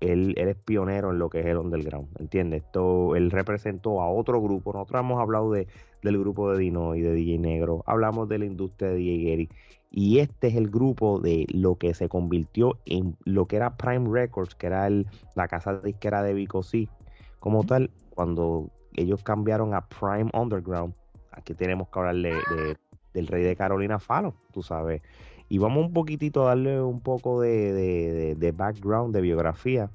él, 0.00 0.34
él, 0.36 0.48
es 0.48 0.56
pionero 0.56 1.10
en 1.10 1.18
lo 1.18 1.30
que 1.30 1.40
es 1.40 1.46
el 1.46 1.58
underground, 1.58 2.08
¿entiendes? 2.18 2.64
Esto, 2.64 3.16
él 3.16 3.30
representó 3.30 4.00
a 4.02 4.08
otro 4.08 4.40
grupo. 4.40 4.72
Nosotros 4.72 5.00
hemos 5.00 5.20
hablado 5.20 5.52
de, 5.52 5.66
del 6.02 6.18
grupo 6.18 6.52
de 6.52 6.58
Dino 6.58 6.94
y 6.94 7.00
de 7.00 7.12
DJ 7.12 7.38
Negro, 7.38 7.82
hablamos 7.86 8.28
de 8.28 8.38
la 8.38 8.44
industria 8.44 8.90
de 8.90 8.96
DJ 8.96 9.30
Gary, 9.30 9.48
y 9.90 10.18
este 10.18 10.48
es 10.48 10.56
el 10.56 10.68
grupo 10.68 11.20
de 11.20 11.46
lo 11.48 11.76
que 11.76 11.94
se 11.94 12.08
convirtió 12.08 12.78
en 12.84 13.16
lo 13.24 13.46
que 13.46 13.56
era 13.56 13.76
Prime 13.76 14.08
Records, 14.10 14.54
que 14.54 14.66
era 14.66 14.86
el, 14.86 15.06
la 15.34 15.48
casa 15.48 15.78
disquera 15.78 16.22
de 16.22 16.34
Vico 16.34 16.62
C, 16.62 16.88
como 17.40 17.64
tal, 17.64 17.90
cuando 18.10 18.70
ellos 18.94 19.22
cambiaron 19.22 19.74
a 19.74 19.86
Prime 19.86 20.30
Underground. 20.34 20.94
Aquí 21.32 21.54
tenemos 21.54 21.88
que 21.88 21.98
hablarle 21.98 22.30
de, 22.34 22.76
del 23.14 23.26
rey 23.26 23.42
de 23.42 23.56
Carolina 23.56 23.98
Fallon, 23.98 24.34
tú 24.52 24.62
sabes. 24.62 25.02
Y 25.48 25.58
vamos 25.58 25.86
un 25.86 25.92
poquitito 25.92 26.42
a 26.42 26.48
darle 26.48 26.80
un 26.80 27.00
poco 27.00 27.40
de, 27.40 28.34
de, 28.36 28.52
background, 28.52 29.14
de 29.14 29.20
biografía. 29.20 29.90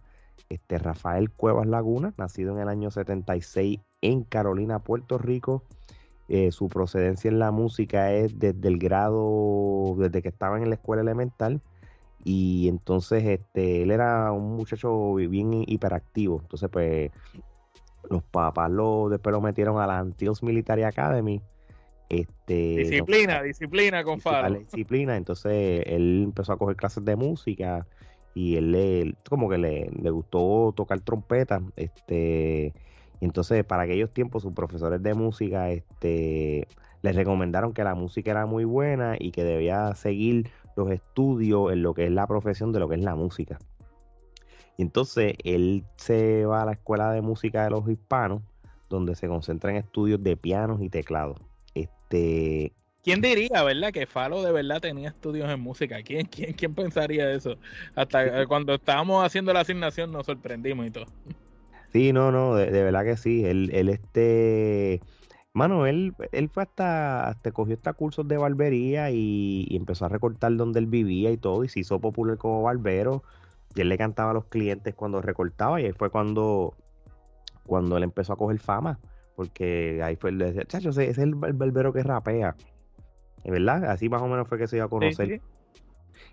Este 0.50 0.78
Rafael 0.78 1.30
Cuevas 1.32 1.68
Laguna, 1.68 2.14
nacido 2.18 2.54
en 2.54 2.62
el 2.62 2.70
año 2.70 2.92
76 2.92 3.80
en 4.02 4.24
Carolina, 4.24 4.80
Puerto 4.80 5.18
Rico. 5.18 5.64
Eh, 6.28 6.52
su 6.52 6.70
procedencia 6.70 7.30
en 7.30 7.40
la 7.40 7.52
música 7.52 8.14
es 8.14 8.40
desde 8.40 8.68
el 8.68 8.78
grado, 8.78 9.96
desde 9.98 10.22
que 10.22 10.30
estaba 10.30 10.58
en 10.58 10.70
la 10.70 10.76
escuela 10.76 11.02
elemental. 11.02 11.62
Y 12.24 12.68
entonces 12.70 13.24
este, 13.26 13.84
él 13.84 13.92
era 13.92 14.32
un 14.32 14.56
muchacho 14.56 15.16
bien 15.16 15.64
hiperactivo. 15.68 16.40
Entonces, 16.42 16.70
pues, 16.70 17.12
los 18.10 18.24
papás 18.24 18.72
lo, 18.72 19.10
después 19.10 19.34
lo 19.34 19.42
metieron 19.42 19.80
a 19.80 19.88
la 19.88 20.00
Antilles 20.00 20.44
Military 20.44 20.84
Academy 20.84 21.42
este, 22.12 22.76
disciplina, 22.76 23.42
disciplina 23.42 24.04
con 24.04 24.20
Faro. 24.20 24.56
Disciplina, 24.56 25.16
entonces 25.16 25.84
él 25.86 26.24
empezó 26.26 26.52
a 26.52 26.58
coger 26.58 26.76
clases 26.76 27.06
de 27.06 27.16
música 27.16 27.88
y 28.36 28.58
él 28.58 29.16
como 29.30 29.48
que 29.48 29.58
le, 29.58 30.12
gustó 30.12 30.74
tocar 30.76 31.00
trompeta, 31.00 31.62
este, 31.78 32.74
y 33.22 33.26
entonces 33.26 33.64
para 33.64 33.84
aquellos 33.84 34.12
tiempos 34.12 34.44
sus 34.44 34.54
profesores 34.54 35.02
de 35.02 35.14
música, 35.14 35.70
este, 35.70 36.68
les 37.02 37.16
recomendaron 37.16 37.74
que 37.74 37.86
la 37.86 37.96
música 37.96 38.32
era 38.32 38.46
muy 38.46 38.66
buena 38.66 39.16
y 39.18 39.32
que 39.32 39.46
debía 39.46 39.96
seguir 39.96 40.50
los 40.76 40.92
estudios 40.92 41.72
en 41.72 41.82
lo 41.82 41.94
que 41.94 42.08
es 42.08 42.12
la 42.12 42.28
profesión 42.28 42.74
de 42.74 42.80
lo 42.80 42.90
que 42.90 42.96
es 42.96 43.02
la 43.02 43.16
música. 43.16 43.58
Y 44.76 44.82
entonces 44.82 45.36
él 45.46 45.86
se 45.96 46.46
va 46.46 46.64
a 46.64 46.66
la 46.66 46.74
escuela 46.74 47.14
de 47.14 47.22
música 47.22 47.64
de 47.64 47.70
los 47.70 47.88
hispanos, 47.88 48.42
donde 48.90 49.16
se 49.16 49.30
concentra 49.30 49.72
en 49.72 49.78
estudios 49.78 50.22
de 50.22 50.36
pianos 50.36 50.82
y 50.82 50.90
teclados. 50.90 51.38
Este, 52.12 52.74
¿Quién 53.04 53.22
diría, 53.22 53.64
verdad, 53.64 53.92
que 53.92 54.06
Falo 54.06 54.44
de 54.44 54.52
verdad 54.52 54.80
tenía 54.80 55.10
estudios 55.10 55.50
en 55.50 55.60
música? 55.60 56.04
¿Quién, 56.04 56.28
quién, 56.28 56.54
quién 56.54 56.76
pensaría 56.76 57.32
eso? 57.32 57.58
Hasta 57.96 58.46
cuando 58.46 58.76
estábamos 58.76 59.26
haciendo 59.26 59.54
la 59.54 59.62
asignación 59.62 60.12
nos 60.12 60.26
sorprendimos 60.26 60.86
y 60.86 60.92
todo. 60.92 61.06
Sí, 61.92 62.14
no, 62.14 62.32
no, 62.32 62.56
de, 62.56 62.70
verdad 62.70 63.04
que 63.04 63.18
sí. 63.18 63.44
Él, 63.44 63.72
él 63.74 63.90
este, 63.90 65.02
mano, 65.54 65.88
él, 65.88 66.14
él 66.32 66.50
fue 66.50 66.64
hasta, 66.64 67.28
hasta 67.28 67.52
cogió 67.52 67.74
hasta 67.74 67.94
cursos 67.94 68.28
de 68.28 68.38
barbería 68.38 69.10
y, 69.10 69.68
empezó 69.72 70.06
a 70.06 70.10
recortar 70.10 70.56
donde 70.56 70.80
él 70.80 70.86
vivía 70.86 71.32
y 71.32 71.38
todo, 71.38 71.64
y 71.64 71.70
se 71.70 71.80
hizo 71.80 72.00
popular 72.00 72.38
como 72.38 72.62
barbero. 72.62 73.24
Y 73.74 73.82
él 73.82 73.90
le 73.90 73.98
cantaba 73.98 74.32
a 74.32 74.34
los 74.34 74.46
clientes 74.46 74.94
cuando 74.94 75.22
recortaba, 75.22 75.82
y 75.82 75.86
ahí 75.86 75.94
fue 75.94 76.12
cuando, 76.12 76.76
cuando 77.66 77.98
él 77.98 78.04
empezó 78.04 78.34
a 78.34 78.38
coger 78.38 78.60
fama 78.60 79.00
porque 79.42 80.02
ahí 80.04 80.16
fue 80.18 80.30
el 80.30 80.38
decía, 80.38 80.66
chacho, 80.66 80.90
ese 80.90 81.10
es 81.10 81.18
el 81.18 81.34
barbero 81.34 81.92
que 81.92 82.04
rapea. 82.04 82.56
¿Verdad? 83.44 83.86
Así 83.86 84.08
más 84.08 84.22
o 84.22 84.28
menos 84.28 84.48
fue 84.48 84.60
que 84.60 84.68
se 84.68 84.76
iba 84.76 84.86
a 84.86 84.88
conocer. 84.88 85.42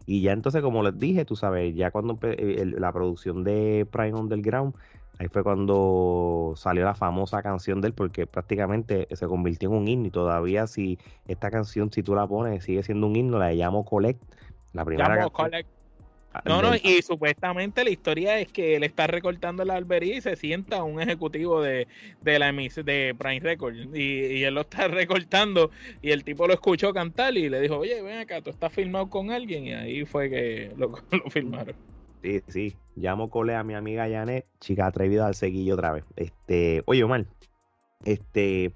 Y 0.05 0.21
ya 0.21 0.33
entonces, 0.33 0.61
como 0.61 0.83
les 0.83 0.99
dije, 0.99 1.25
tú 1.25 1.35
sabes, 1.35 1.75
ya 1.75 1.91
cuando 1.91 2.19
eh, 2.21 2.67
la 2.67 2.93
producción 2.93 3.45
de 3.45 3.87
Prime 3.91 4.13
Underground, 4.13 4.75
ahí 5.19 5.29
fue 5.29 5.43
cuando 5.43 6.53
salió 6.55 6.85
la 6.85 6.95
famosa 6.95 7.43
canción 7.43 7.81
de 7.81 7.89
él, 7.89 7.95
porque 7.95 8.27
prácticamente 8.27 9.09
se 9.11 9.27
convirtió 9.27 9.71
en 9.71 9.77
un 9.77 9.89
himno. 9.89 10.09
Y 10.09 10.11
todavía, 10.11 10.67
si 10.67 10.99
esta 11.27 11.51
canción, 11.51 11.91
si 11.91 12.03
tú 12.03 12.15
la 12.15 12.27
pones, 12.27 12.63
sigue 12.63 12.83
siendo 12.83 13.07
un 13.07 13.17
himno, 13.17 13.39
la 13.39 13.55
llamo 13.55 13.87
Collect. 13.87 14.23
La 14.75 14.85
primera 14.85 15.17
llamo 15.17 15.33
Collect. 15.33 15.78
Ah, 16.33 16.43
no, 16.45 16.61
no, 16.61 16.75
y 16.75 17.01
supuestamente 17.01 17.83
la 17.83 17.91
historia 17.91 18.39
es 18.39 18.49
que 18.49 18.77
él 18.77 18.85
está 18.85 19.07
recortando 19.07 19.65
la 19.65 19.77
albería 19.77 20.17
y 20.17 20.21
se 20.21 20.37
sienta 20.37 20.83
un 20.83 21.01
ejecutivo 21.01 21.63
de, 21.63 21.89
de 22.21 22.39
la 22.39 22.53
de 22.53 23.17
Prime 23.19 23.41
Record 23.41 23.75
y, 23.95 24.43
él 24.45 24.55
lo 24.55 24.61
está 24.61 24.89
recortando 24.89 25.71
y 26.03 26.11
el 26.11 26.25
tipo 26.25 26.47
lo 26.47 26.53
escuchó 26.53 26.93
cantar 26.93 27.37
y 27.37 27.49
le 27.49 27.61
dijo, 27.61 27.79
oye, 27.79 28.03
ven 28.03 28.19
acá, 28.19 28.43
tú 28.43 28.51
estás 28.51 28.73
filmado 28.73 29.09
con 29.09 29.31
alguien 29.31 29.65
y 29.65 29.73
ahí 29.73 30.05
fue 30.05 30.29
que 30.29 30.73
lo, 30.77 30.89
lo 31.11 31.31
filmaron. 31.31 31.75
Sí, 32.23 32.43
sí, 32.49 32.77
llamo 32.97 33.31
cole 33.31 33.55
a 33.55 33.63
mi 33.63 33.75
amiga 33.75 34.09
Janet, 34.09 34.45
chica 34.61 34.87
atrevida 34.87 35.27
al 35.27 35.35
seguillo 35.35 35.75
otra 35.75 35.93
vez. 35.93 36.05
Este, 36.17 36.83
oye, 36.87 37.05
Omar, 37.05 37.27
este, 38.05 38.73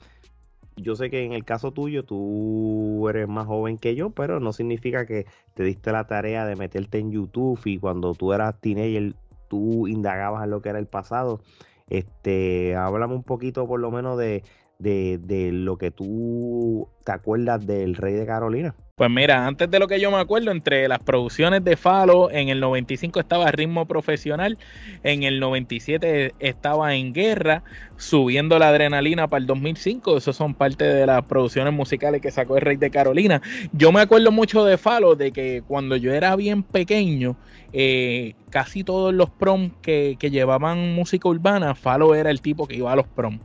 yo 0.76 0.96
sé 0.96 1.10
que 1.10 1.24
en 1.24 1.32
el 1.32 1.44
caso 1.44 1.72
tuyo 1.72 2.04
tú 2.04 3.08
eres 3.08 3.28
más 3.28 3.46
joven 3.46 3.78
que 3.78 3.94
yo, 3.94 4.10
pero 4.10 4.40
no 4.40 4.52
significa 4.52 5.06
que 5.06 5.26
te 5.54 5.62
diste 5.62 5.92
la 5.92 6.06
tarea 6.06 6.46
de 6.46 6.56
meterte 6.56 6.98
en 6.98 7.12
YouTube 7.12 7.60
y 7.64 7.78
cuando 7.78 8.14
tú 8.14 8.32
eras 8.32 8.60
teenager 8.60 9.14
tú 9.48 9.86
indagabas 9.86 10.44
en 10.44 10.50
lo 10.50 10.62
que 10.62 10.70
era 10.70 10.78
el 10.78 10.86
pasado. 10.86 11.40
Este, 11.88 12.74
háblame 12.74 13.14
un 13.14 13.22
poquito 13.22 13.66
por 13.66 13.80
lo 13.80 13.90
menos 13.90 14.18
de, 14.18 14.42
de, 14.78 15.18
de 15.18 15.52
lo 15.52 15.76
que 15.76 15.90
tú 15.90 16.88
te 17.04 17.12
acuerdas 17.12 17.66
del 17.66 17.94
Rey 17.94 18.14
de 18.14 18.26
Carolina. 18.26 18.74
Pues 19.02 19.10
mira, 19.10 19.48
antes 19.48 19.68
de 19.68 19.80
lo 19.80 19.88
que 19.88 19.98
yo 19.98 20.12
me 20.12 20.18
acuerdo, 20.18 20.52
entre 20.52 20.86
las 20.86 21.00
producciones 21.00 21.64
de 21.64 21.76
Falo, 21.76 22.30
en 22.30 22.50
el 22.50 22.60
95 22.60 23.18
estaba 23.18 23.50
Ritmo 23.50 23.84
Profesional, 23.84 24.58
en 25.02 25.24
el 25.24 25.40
97 25.40 26.34
estaba 26.38 26.94
En 26.94 27.12
Guerra, 27.12 27.64
subiendo 27.96 28.60
la 28.60 28.68
adrenalina 28.68 29.26
para 29.26 29.40
el 29.40 29.48
2005. 29.48 30.18
Esos 30.18 30.36
son 30.36 30.54
parte 30.54 30.84
de 30.84 31.04
las 31.04 31.24
producciones 31.24 31.72
musicales 31.72 32.20
que 32.20 32.30
sacó 32.30 32.54
el 32.54 32.62
Rey 32.62 32.76
de 32.76 32.92
Carolina. 32.92 33.42
Yo 33.72 33.90
me 33.90 34.00
acuerdo 34.00 34.30
mucho 34.30 34.64
de 34.64 34.78
Falo, 34.78 35.16
de 35.16 35.32
que 35.32 35.64
cuando 35.66 35.96
yo 35.96 36.12
era 36.12 36.36
bien 36.36 36.62
pequeño, 36.62 37.34
eh, 37.72 38.36
casi 38.50 38.84
todos 38.84 39.12
los 39.12 39.30
prom 39.30 39.70
que, 39.82 40.14
que 40.16 40.30
llevaban 40.30 40.94
música 40.94 41.28
urbana, 41.28 41.74
Falo 41.74 42.14
era 42.14 42.30
el 42.30 42.40
tipo 42.40 42.68
que 42.68 42.76
iba 42.76 42.92
a 42.92 42.94
los 42.94 43.08
prom. 43.08 43.40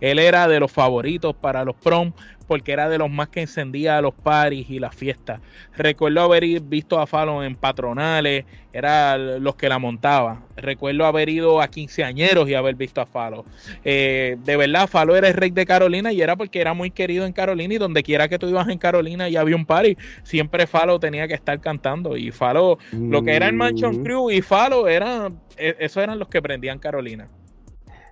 Él 0.00 0.18
era 0.18 0.48
de 0.48 0.60
los 0.60 0.70
favoritos 0.70 1.34
para 1.34 1.64
los 1.64 1.76
prom 1.76 2.12
porque 2.46 2.72
era 2.72 2.88
de 2.88 2.98
los 2.98 3.10
más 3.10 3.28
que 3.28 3.40
encendía 3.40 4.00
los 4.00 4.14
paris 4.14 4.66
y 4.70 4.78
las 4.78 4.94
fiestas. 4.94 5.40
Recuerdo 5.76 6.20
haber 6.20 6.44
visto 6.60 6.98
a 6.98 7.06
Fallon 7.06 7.44
en 7.44 7.56
patronales, 7.56 8.44
era 8.72 9.16
los 9.16 9.56
que 9.56 9.68
la 9.68 9.78
montaban. 9.78 10.44
Recuerdo 10.56 11.06
haber 11.06 11.28
ido 11.28 11.60
a 11.60 11.68
quinceañeros 11.68 12.48
y 12.48 12.54
haber 12.54 12.74
visto 12.74 13.00
a 13.00 13.06
Fallon. 13.06 13.42
Eh, 13.84 14.36
de 14.44 14.56
verdad, 14.56 14.86
Fallon 14.86 15.16
era 15.16 15.28
el 15.28 15.34
rey 15.34 15.50
de 15.50 15.66
Carolina 15.66 16.12
y 16.12 16.20
era 16.20 16.36
porque 16.36 16.60
era 16.60 16.74
muy 16.74 16.90
querido 16.90 17.26
en 17.26 17.32
Carolina 17.32 17.74
y 17.74 17.78
donde 17.78 18.02
quiera 18.02 18.28
que 18.28 18.38
tú 18.38 18.48
ibas 18.48 18.68
en 18.68 18.78
Carolina 18.78 19.28
y 19.28 19.36
había 19.36 19.56
un 19.56 19.66
party, 19.66 19.96
siempre 20.22 20.66
Fallon 20.66 21.00
tenía 21.00 21.26
que 21.26 21.34
estar 21.34 21.60
cantando. 21.60 22.16
Y 22.16 22.30
Fallon, 22.30 22.76
lo 22.92 23.22
que 23.22 23.34
era 23.34 23.48
el 23.48 23.54
Mansion 23.54 24.00
mm. 24.00 24.04
Crew 24.04 24.30
y 24.30 24.42
Fallon, 24.42 24.88
era, 24.88 25.28
e, 25.56 25.76
esos 25.80 26.02
eran 26.02 26.18
los 26.18 26.28
que 26.28 26.40
prendían 26.40 26.78
Carolina. 26.78 27.26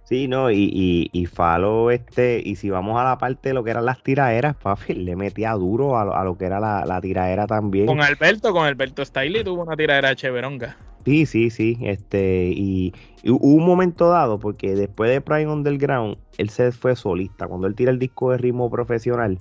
Sí, 0.05 0.29
no, 0.29 0.51
y, 0.51 0.69
y, 0.71 1.09
y 1.13 1.27
Falo, 1.27 1.91
este, 1.91 2.43
y 2.45 2.57
si 2.57 2.69
vamos 2.69 3.01
a 3.01 3.05
la 3.05 3.17
parte 3.17 3.49
de 3.49 3.55
lo 3.55 3.65
que 3.65 3.71
eran 3.71 3.87
las 3.87 4.03
tiraderas, 4.03 4.55
papi, 4.55 4.93
le 4.93 5.17
metía 5.17 5.53
duro 5.53 5.99
a, 5.99 6.25
lo 6.25 6.37
que 6.37 6.45
era 6.45 6.61
la, 6.61 6.85
la 6.85 7.01
tiradera 7.01 7.47
también. 7.47 7.87
Con 7.87 8.03
Alberto, 8.03 8.53
con 8.53 8.67
Alberto 8.67 9.03
Stiley 9.03 9.43
tuvo 9.43 9.63
una 9.63 9.77
tiradera 9.77 10.15
cheveronga. 10.15 10.77
Sí, 11.07 11.25
sí, 11.25 11.51
sí, 11.51 11.79
este, 11.83 12.51
y, 12.55 12.93
hubo 13.27 13.47
un 13.47 13.67
momento 13.67 14.09
dado, 14.11 14.39
porque 14.39 14.75
después 14.75 15.11
de 15.11 15.23
Prime 15.23 15.51
Underground, 15.51 16.17
él 16.37 16.51
se 16.51 16.73
fue 16.73 16.97
solista, 16.97 17.47
cuando 17.47 17.67
él 17.67 17.75
tira 17.75 17.91
el 17.91 17.99
disco 17.99 18.31
de 18.31 18.39
ritmo 18.39 18.71
profesional, 18.71 19.39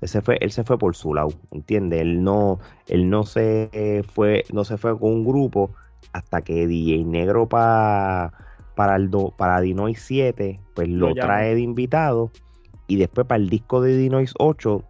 él 0.00 0.08
se 0.08 0.22
fue, 0.22 0.38
él 0.40 0.50
se 0.50 0.64
fue 0.64 0.78
por 0.78 0.96
su 0.96 1.14
lado, 1.14 1.32
¿entiendes? 1.52 2.00
Él 2.00 2.22
no, 2.22 2.58
él 2.86 3.08
no 3.08 3.24
se 3.24 4.02
fue, 4.14 4.44
no 4.52 4.64
se 4.64 4.76
fue 4.76 4.98
con 4.98 5.10
un 5.10 5.24
grupo 5.24 5.74
hasta 6.12 6.42
que 6.42 6.66
DJ 6.66 7.04
Negro 7.04 7.48
para 7.48 8.32
para, 8.76 8.94
el 8.94 9.10
para 9.36 9.60
Dinois 9.60 10.00
7, 10.00 10.60
pues 10.74 10.88
lo, 10.88 11.14
trae 11.14 11.54
de 11.56 11.62
invitado. 11.62 12.30
Y 12.86 12.96
después 12.96 13.26
para 13.26 13.42
el 13.42 13.48
disco 13.48 13.80
de 13.80 13.96
Dinois 13.96 14.32
8, 14.38 14.84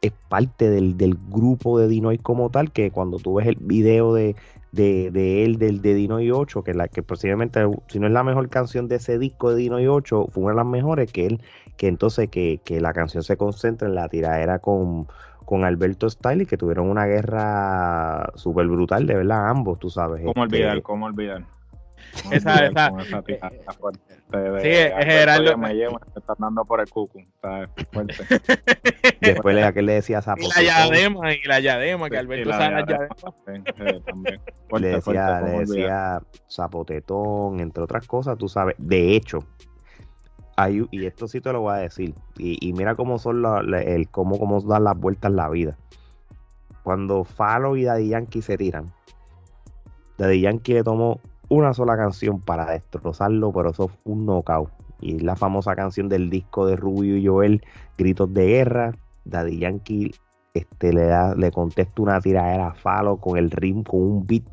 es 0.00 0.12
parte 0.28 0.70
del, 0.70 0.96
grupo 1.28 1.78
de 1.78 1.88
Dinois 1.88 2.20
como 2.20 2.50
tal, 2.50 2.72
que 2.72 2.90
cuando 2.90 3.18
tú 3.18 3.34
ves 3.34 3.46
el 3.46 3.56
video 3.60 4.14
de, 4.14 4.34
de, 4.72 5.44
él, 5.44 5.58
del 5.58 5.82
de 5.82 5.94
Dinois 5.94 6.32
8, 6.32 6.64
que, 6.64 6.74
la, 6.74 6.88
que 6.88 7.02
posiblemente, 7.02 7.60
si 7.88 8.00
no 8.00 8.06
es 8.06 8.12
la 8.12 8.24
mejor 8.24 8.48
canción 8.48 8.88
de 8.88 8.96
ese 8.96 9.18
disco 9.18 9.50
de 9.50 9.56
Dinois 9.56 9.88
8, 9.88 10.26
fue 10.32 10.44
una 10.44 10.52
de 10.52 10.56
las 10.56 10.66
mejores, 10.66 11.12
que 11.12 11.26
él, 11.26 11.40
que 11.76 11.88
entonces 11.88 12.30
que, 12.30 12.60
la 12.80 12.94
canción 12.94 13.22
se 13.22 13.36
concentra 13.36 13.88
en 13.88 13.94
la 13.94 14.08
tiradera 14.08 14.58
con, 14.58 15.06
con 15.44 15.64
Alberto 15.64 16.08
Stiley, 16.08 16.46
que 16.46 16.56
tuvieron 16.56 16.88
una 16.88 17.04
guerra 17.04 18.32
súper 18.36 18.66
brutal, 18.68 19.06
de 19.06 19.16
verdad, 19.16 19.50
ambos, 19.50 19.78
tú 19.78 19.90
sabes. 19.90 20.24
¿Cómo 20.24 20.42
olvidar? 20.42 20.76
Este, 20.76 20.82
¿Cómo 20.82 21.06
olvidar? 21.06 21.57
Esa, 22.30 22.66
esa. 22.66 22.92
sí, 22.98 24.68
es 24.68 25.04
Gerardo. 25.04 25.56
Me 25.56 25.74
lleva, 25.74 25.92
me 25.92 26.20
están 26.20 26.36
dando 26.38 26.64
por 26.64 26.80
el 26.80 26.88
cucu. 26.88 27.20
Está 27.20 27.68
fuerte. 27.92 28.14
Después 29.20 29.54
le, 29.54 29.72
que 29.72 29.82
le 29.82 29.94
decía 29.94 30.20
Zapotón. 30.20 30.50
Y 30.50 30.66
la 30.66 30.86
diadema, 30.86 31.32
y 31.32 31.42
la 31.44 31.60
diadema, 31.60 32.10
que 32.10 32.18
Alberto 32.18 32.50
sabe 32.50 32.84
la. 32.86 33.08
Eh, 33.46 34.00
también. 34.04 34.40
le 34.78 34.88
decía, 34.88 35.40
le 35.40 35.58
decía 35.60 36.22
zapotetón, 36.50 37.60
entre 37.60 37.82
otras 37.82 38.06
cosas, 38.06 38.36
tú 38.36 38.48
sabes. 38.48 38.74
De 38.78 39.16
hecho, 39.16 39.40
hay, 40.56 40.86
y 40.90 41.06
esto 41.06 41.28
sí 41.28 41.40
te 41.40 41.52
lo 41.52 41.60
voy 41.60 41.74
a 41.74 41.78
decir, 41.78 42.14
y, 42.36 42.58
y 42.66 42.72
mira 42.72 42.94
cómo 42.94 43.18
son 43.18 43.42
la, 43.42 43.60
el 43.80 44.08
cómo, 44.08 44.38
cómo 44.38 44.60
dan 44.60 44.84
las 44.84 44.98
vueltas 44.98 45.32
la 45.32 45.48
vida. 45.48 45.78
Cuando 46.82 47.24
Falo 47.24 47.76
y 47.76 47.84
Daddy 47.84 48.08
Yankee 48.08 48.42
se 48.42 48.56
tiran, 48.56 48.92
Daddy 50.16 50.40
Yankee 50.40 50.74
le 50.74 50.82
tomó 50.82 51.20
una 51.48 51.72
sola 51.74 51.96
canción 51.96 52.40
para 52.40 52.66
destrozarlo, 52.66 53.52
pero 53.52 53.70
eso 53.70 53.88
fue 53.88 54.12
un 54.12 54.26
knockout. 54.26 54.70
Y 55.00 55.20
la 55.20 55.36
famosa 55.36 55.76
canción 55.76 56.08
del 56.08 56.28
disco 56.28 56.66
de 56.66 56.76
Rubio 56.76 57.16
y 57.16 57.26
Joel, 57.26 57.62
Gritos 57.96 58.32
de 58.32 58.46
Guerra. 58.46 58.92
Daddy 59.24 59.58
Yankee 59.58 60.12
este, 60.54 60.92
le, 60.92 61.04
da, 61.04 61.34
le 61.34 61.52
contesta 61.52 62.02
una 62.02 62.20
tiradera 62.20 62.68
a 62.68 62.74
Falo 62.74 63.18
con 63.18 63.36
el 63.38 63.50
ritmo, 63.50 63.84
con 63.84 64.00
un 64.00 64.26
beat 64.26 64.44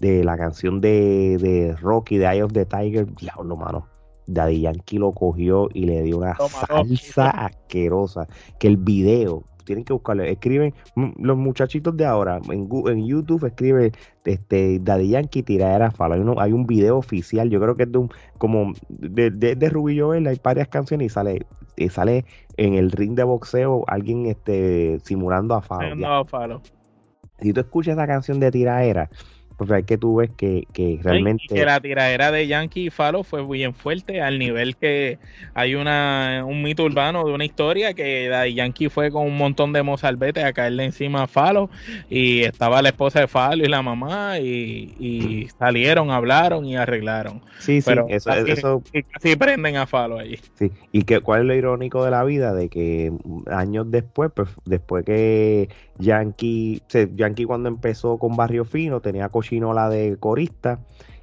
de 0.00 0.24
la 0.24 0.36
canción 0.36 0.80
de, 0.80 1.36
de 1.38 1.76
Rocky, 1.76 2.18
de 2.18 2.26
Eye 2.26 2.42
of 2.42 2.52
the 2.52 2.64
Tiger. 2.64 3.06
Diablo, 3.14 3.56
mano. 3.56 3.86
Daddy 4.26 4.60
Yankee 4.62 4.98
lo 4.98 5.12
cogió 5.12 5.68
y 5.74 5.84
le 5.84 6.02
dio 6.02 6.18
una 6.18 6.36
salsa 6.36 7.30
asquerosa. 7.30 8.26
Que 8.58 8.68
el 8.68 8.76
video, 8.76 9.44
tienen 9.64 9.84
que 9.84 9.92
buscarlo. 9.92 10.22
Escriben, 10.22 10.74
los 11.18 11.36
muchachitos 11.36 11.96
de 11.96 12.04
ahora, 12.04 12.40
en, 12.50 12.68
en 12.86 13.06
YouTube 13.06 13.44
escribe 13.46 13.92
este, 14.24 14.78
Daddy 14.80 15.08
Yankee 15.10 15.42
tiradera 15.42 15.90
falo. 15.90 16.14
Hay, 16.14 16.20
uno, 16.20 16.34
hay 16.38 16.52
un 16.52 16.66
video 16.66 16.98
oficial, 16.98 17.50
yo 17.50 17.60
creo 17.60 17.74
que 17.74 17.84
es 17.84 17.92
de 17.92 17.98
un, 17.98 18.10
como 18.38 18.72
de, 18.88 19.30
de, 19.30 19.56
de 19.56 19.68
Ruby 19.68 19.98
Joel, 19.98 20.26
hay 20.26 20.40
varias 20.42 20.68
canciones 20.68 21.06
y 21.06 21.08
sale, 21.08 21.46
y 21.76 21.88
sale 21.88 22.24
en 22.56 22.74
el 22.74 22.90
ring 22.90 23.14
de 23.14 23.24
boxeo 23.24 23.84
alguien 23.86 24.26
este, 24.26 25.00
simulando 25.04 25.54
a 25.54 25.62
Falo. 25.62 26.62
Si 27.40 27.52
tú 27.52 27.60
escuchas 27.60 27.94
esa 27.94 28.06
canción 28.06 28.38
de 28.38 28.50
porque 29.62 29.74
hay 29.74 29.82
que 29.84 29.96
tú 29.96 30.16
ves 30.16 30.30
que, 30.36 30.66
que 30.72 30.98
realmente. 31.02 31.44
que 31.48 31.64
la 31.64 31.80
tiradera 31.80 32.32
de 32.32 32.46
Yankee 32.46 32.86
y 32.86 32.90
Falo 32.90 33.22
fue 33.22 33.46
bien 33.46 33.74
fuerte, 33.74 34.20
al 34.20 34.38
nivel 34.38 34.76
que 34.76 35.18
hay 35.54 35.74
una 35.74 36.42
un 36.44 36.62
mito 36.62 36.84
urbano 36.84 37.24
de 37.24 37.32
una 37.32 37.44
historia 37.44 37.94
que 37.94 38.52
Yankee 38.54 38.88
fue 38.88 39.10
con 39.10 39.26
un 39.26 39.36
montón 39.36 39.72
de 39.72 39.82
mozalbetes 39.82 40.44
a 40.44 40.52
caerle 40.52 40.84
encima 40.84 41.22
a 41.22 41.26
Falo 41.26 41.70
y 42.10 42.40
estaba 42.40 42.82
la 42.82 42.88
esposa 42.88 43.20
de 43.20 43.28
Falo 43.28 43.64
y 43.64 43.68
la 43.68 43.82
mamá 43.82 44.38
y, 44.38 45.48
salieron, 45.58 46.10
hablaron 46.10 46.64
y 46.64 46.76
arreglaron. 46.76 47.40
Sí, 47.58 47.80
sí, 47.80 47.86
Pero 47.86 48.06
eso, 48.08 48.32
eso... 48.32 48.82
Y 49.22 49.36
prenden 49.36 49.76
a 49.76 49.86
Falo 49.86 50.18
allí. 50.18 50.38
Sí, 50.54 50.70
y 50.90 51.02
que 51.02 51.20
cuál 51.20 51.42
es 51.42 51.46
lo 51.46 51.54
irónico 51.54 52.04
de 52.04 52.10
la 52.10 52.24
vida, 52.24 52.52
de 52.54 52.68
que 52.68 53.12
años 53.46 53.90
después, 53.90 54.30
pues 54.34 54.48
después 54.64 55.04
que 55.04 55.68
Yankee, 55.98 56.82
Yankee 57.14 57.44
cuando 57.44 57.68
empezó 57.68 58.18
con 58.18 58.36
Barrio 58.36 58.64
Fino 58.64 59.00
tenía 59.00 59.28
cochinola 59.52 59.90
de 59.90 60.16
corista 60.18 60.78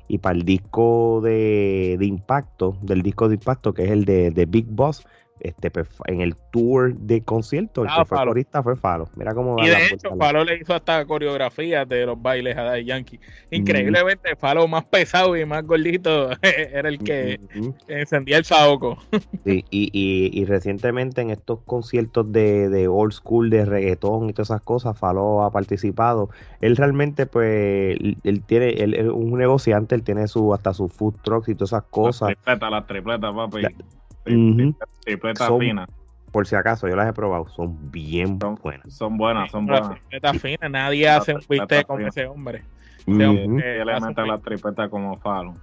y 0.08 0.20
para 0.20 0.36
el 0.36 0.44
disco 0.44 1.20
de, 1.24 1.98
de, 2.00 2.06
impacto, 2.06 2.78
del 2.82 3.02
disco 3.02 3.28
de 3.28 3.36
impacto 3.36 3.74
que 3.74 3.86
es 3.86 3.92
el 3.92 4.06
de, 4.06 4.32
de 4.32 4.46
Big 4.46 4.68
Boss, 4.70 5.06
este, 5.42 5.72
pues, 5.72 5.88
en 6.06 6.22
el 6.22 6.36
tour 6.52 6.94
de 6.96 7.22
concierto, 7.22 7.84
el 7.84 7.90
ah, 7.90 8.00
que 8.00 8.06
fue 8.06 8.26
corista 8.26 8.64
fue 8.64 8.76
Falo. 8.76 9.10
Mira 9.16 9.34
cómo 9.34 9.62
Y 9.64 9.68
de 9.68 9.88
hecho, 9.88 10.16
Falo 10.18 10.44
le 10.44 10.58
hizo 10.58 10.74
hasta 10.74 11.06
coreografías 11.06 11.88
de 11.88 12.06
los 12.06 12.22
bailes 12.22 12.58
a 12.58 12.64
Daddy 12.64 12.86
Yankee. 12.86 13.20
Increíblemente, 13.52 14.36
Falo 14.36 14.68
más 14.68 14.86
pesado 14.86 15.36
y 15.38 15.46
más 15.46 15.66
gordito 15.66 16.30
era 16.42 16.90
el 16.90 17.00
que 17.00 17.40
encendía 17.88 18.38
el 18.38 18.46
saoco. 18.46 18.98
sí, 19.46 19.66
y, 19.70 19.90
y, 19.92 20.40
y, 20.40 20.46
recientemente 20.46 21.22
en 21.22 21.30
estos 21.30 21.60
conciertos 21.66 22.32
de, 22.32 22.70
de, 22.70 22.88
old 22.88 23.14
school, 23.14 23.50
de 23.50 23.66
reggaetón 23.66 24.30
y 24.30 24.34
todas 24.34 24.50
esas 24.50 24.62
cosas, 24.62 24.98
Falo 24.98 25.44
ha 25.44 25.52
participado. 25.52 26.30
Él 26.62 26.76
realmente, 26.76 27.26
pues, 27.26 27.98
él, 28.24 28.44
tiene, 28.46 28.70
él 28.70 28.94
es 28.94 29.08
un 29.08 29.38
negociante, 29.38 29.96
él 29.96 30.04
tiene 30.04 30.28
su 30.28 30.54
hasta 30.54 30.74
su 30.74 30.88
food 30.88 31.16
trucks 31.24 31.50
y 31.50 31.56
todas 31.56 31.72
esas 31.72 31.84
cosas. 31.84 32.30
Las 32.30 32.38
tripletas, 32.38 32.72
las 32.72 32.88
tripletas, 32.88 33.36
papi. 33.36 33.62
Tripleta 34.24 35.58
fina. 35.58 35.88
Por 36.32 36.46
si 36.46 36.56
acaso, 36.56 36.88
yo 36.88 36.96
las 36.96 37.10
he 37.10 37.14
probado, 37.14 37.48
son 37.48 37.92
bien 37.92 38.38
buenas. 38.38 38.94
Son 38.94 39.18
buenas, 39.18 39.50
son 39.50 39.66
buenas. 39.66 39.92
Tripleta 39.92 40.34
fina, 40.34 40.70
nadie 40.70 41.10
hace 41.10 41.34
un 41.34 41.42
bistec 41.50 41.88
con 41.88 42.06
ese 42.06 42.28
hombre. 42.28 42.64
Uh 43.08 43.14
-huh. 43.14 43.86
le 43.86 44.00
mete 44.02 44.26
la 44.26 44.38
tripleta 44.38 44.88
como 44.90 45.16
falo 45.18 45.56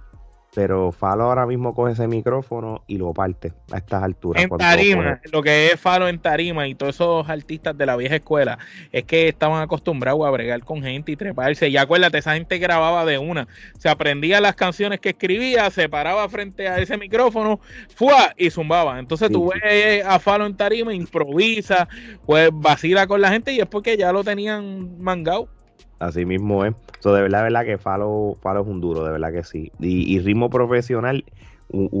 pero 0.53 0.91
Falo 0.91 1.25
ahora 1.25 1.45
mismo 1.45 1.75
coge 1.75 1.93
ese 1.93 2.07
micrófono 2.07 2.83
y 2.87 2.97
lo 2.97 3.13
parte 3.13 3.53
a 3.71 3.77
estas 3.77 4.01
alturas. 4.01 4.43
En 4.43 4.49
tarima, 4.49 5.21
lo, 5.31 5.43
que 5.43 5.67
es 5.67 5.79
Falo 5.79 6.07
en 6.07 6.19
tarima 6.19 6.67
y 6.67 6.73
todos 6.73 6.95
esos 6.95 7.29
artistas 7.29 7.77
de 7.77 7.85
la 7.85 7.95
vieja 7.95 8.15
escuela 8.15 8.57
es 8.91 9.03
que 9.03 9.27
estaban 9.27 9.61
acostumbrados 9.61 10.25
a 10.25 10.31
bregar 10.31 10.63
con 10.63 10.81
gente 10.81 11.11
y 11.11 11.15
treparse. 11.15 11.69
Y 11.69 11.77
acuérdate, 11.77 12.17
esa 12.17 12.33
gente 12.33 12.57
grababa 12.57 13.05
de 13.05 13.17
una, 13.17 13.47
se 13.77 13.89
aprendía 13.89 14.41
las 14.41 14.55
canciones 14.55 14.99
que 14.99 15.09
escribía, 15.09 15.69
se 15.69 15.89
paraba 15.89 16.27
frente 16.29 16.67
a 16.67 16.79
ese 16.79 16.97
micrófono, 16.97 17.59
fue 17.95 18.13
y 18.35 18.49
zumbaba. 18.49 18.99
Entonces 18.99 19.31
tú 19.31 19.51
ves 19.51 20.03
a 20.05 20.19
Falo 20.19 20.45
en 20.45 20.57
tarima, 20.57 20.93
improvisa, 20.93 21.87
pues 22.25 22.49
vacila 22.51 23.05
con 23.05 23.21
la 23.21 23.29
gente 23.29 23.53
y 23.53 23.59
es 23.59 23.67
porque 23.67 23.95
ya 23.95 24.11
lo 24.11 24.23
tenían 24.23 24.97
mangado. 24.99 25.49
Así 25.99 26.25
mismo 26.25 26.63
es. 26.65 26.75
So, 26.99 27.13
de 27.13 27.21
verdad, 27.21 27.43
verdad 27.43 27.65
que 27.65 27.77
Falo, 27.77 28.35
Falo 28.41 28.61
es 28.61 28.67
un 28.67 28.81
duro, 28.81 29.03
de 29.03 29.11
verdad 29.11 29.31
que 29.31 29.43
sí. 29.43 29.71
Y, 29.79 30.19
ritmo 30.19 30.49
profesional, 30.49 31.23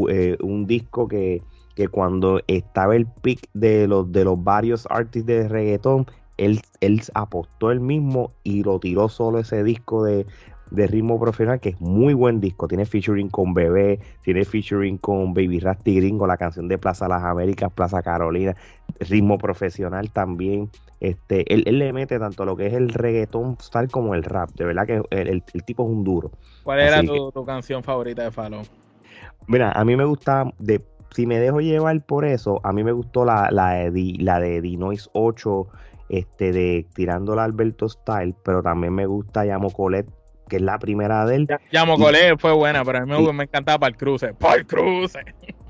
eh, 0.09 0.37
un, 0.41 0.67
disco 0.67 1.07
que, 1.07 1.41
que, 1.75 1.87
cuando 1.87 2.39
estaba 2.47 2.95
el 2.95 3.07
pick 3.07 3.49
de 3.53 3.87
los, 3.87 4.11
de 4.11 4.23
los 4.23 4.43
varios 4.43 4.87
artistas 4.89 5.35
de 5.35 5.47
reggaetón, 5.47 6.05
él, 6.37 6.61
él 6.81 7.01
apostó 7.15 7.71
él 7.71 7.79
mismo 7.79 8.29
y 8.43 8.63
lo 8.63 8.79
tiró 8.79 9.09
solo 9.09 9.39
ese 9.39 9.63
disco 9.63 10.03
de, 10.03 10.25
de 10.71 10.87
ritmo 10.87 11.19
profesional, 11.19 11.59
que 11.59 11.69
es 11.69 11.81
muy 11.81 12.13
buen 12.13 12.39
disco. 12.39 12.67
Tiene 12.67 12.85
featuring 12.85 13.29
con 13.29 13.53
Bebé, 13.53 13.99
tiene 14.23 14.45
featuring 14.45 14.97
con 14.97 15.33
Baby 15.33 15.59
Rasty 15.59 15.95
Gringo, 15.95 16.27
la 16.27 16.37
canción 16.37 16.67
de 16.67 16.77
Plaza 16.77 17.07
Las 17.07 17.23
Américas, 17.23 17.71
Plaza 17.71 18.01
Carolina, 18.01 18.55
ritmo 18.99 19.37
profesional 19.37 20.11
también. 20.11 20.69
Este, 20.99 21.53
él, 21.53 21.77
le 21.77 21.93
mete 21.93 22.17
tanto 22.19 22.43
lo 22.43 22.55
que 22.55 22.67
es 22.67 22.73
el 22.73 22.89
reggaetón 22.89 23.57
tal 23.71 23.89
como 23.89 24.15
el 24.15 24.23
rap. 24.23 24.49
De 24.51 24.65
verdad 24.65 24.85
que 24.85 25.01
el, 25.11 25.43
tipo 25.63 25.83
es 25.83 25.89
un 25.89 26.03
duro. 26.03 26.31
¿Cuál 26.63 26.79
era 26.79 27.03
tu, 27.03 27.31
canción 27.45 27.83
favorita 27.83 28.23
de 28.23 28.31
Falo? 28.31 28.61
Mira, 29.47 29.71
a 29.71 29.85
mí 29.85 29.95
me 29.95 30.05
gusta, 30.05 30.51
de, 30.59 30.83
si 31.11 31.25
me 31.25 31.39
dejo 31.39 31.61
llevar 31.61 32.03
por 32.05 32.25
eso, 32.25 32.59
a 32.63 32.73
mí 32.73 32.83
me 32.83 32.91
gustó 32.91 33.23
la, 33.23 33.49
la, 33.51 33.89
de, 33.89 34.15
la 34.19 34.39
de 34.39 34.61
Dinois 34.61 35.09
8, 35.13 35.67
este, 36.09 36.51
de 36.51 36.85
tirándola 36.93 37.43
Alberto 37.43 37.87
Style, 37.87 38.35
pero 38.43 38.61
también 38.61 38.93
me 38.93 39.05
gusta 39.05 39.45
Llamo 39.45 39.71
Colette 39.71 40.11
que 40.47 40.57
es 40.57 40.61
la 40.61 40.79
primera 40.79 41.25
de 41.25 41.35
él. 41.35 41.47
Llamo 41.71 41.97
Colette 41.97 42.39
fue 42.39 42.53
buena, 42.53 42.83
pero 42.83 42.99
a 42.99 43.05
mí 43.05 43.11
me, 43.11 43.33
me 43.33 43.43
encantaba 43.43 43.79
para 43.79 43.89
el 43.91 43.97
cruce. 43.97 44.33
¡Para 44.33 44.55
el 44.55 44.65
cruce! 44.65 45.19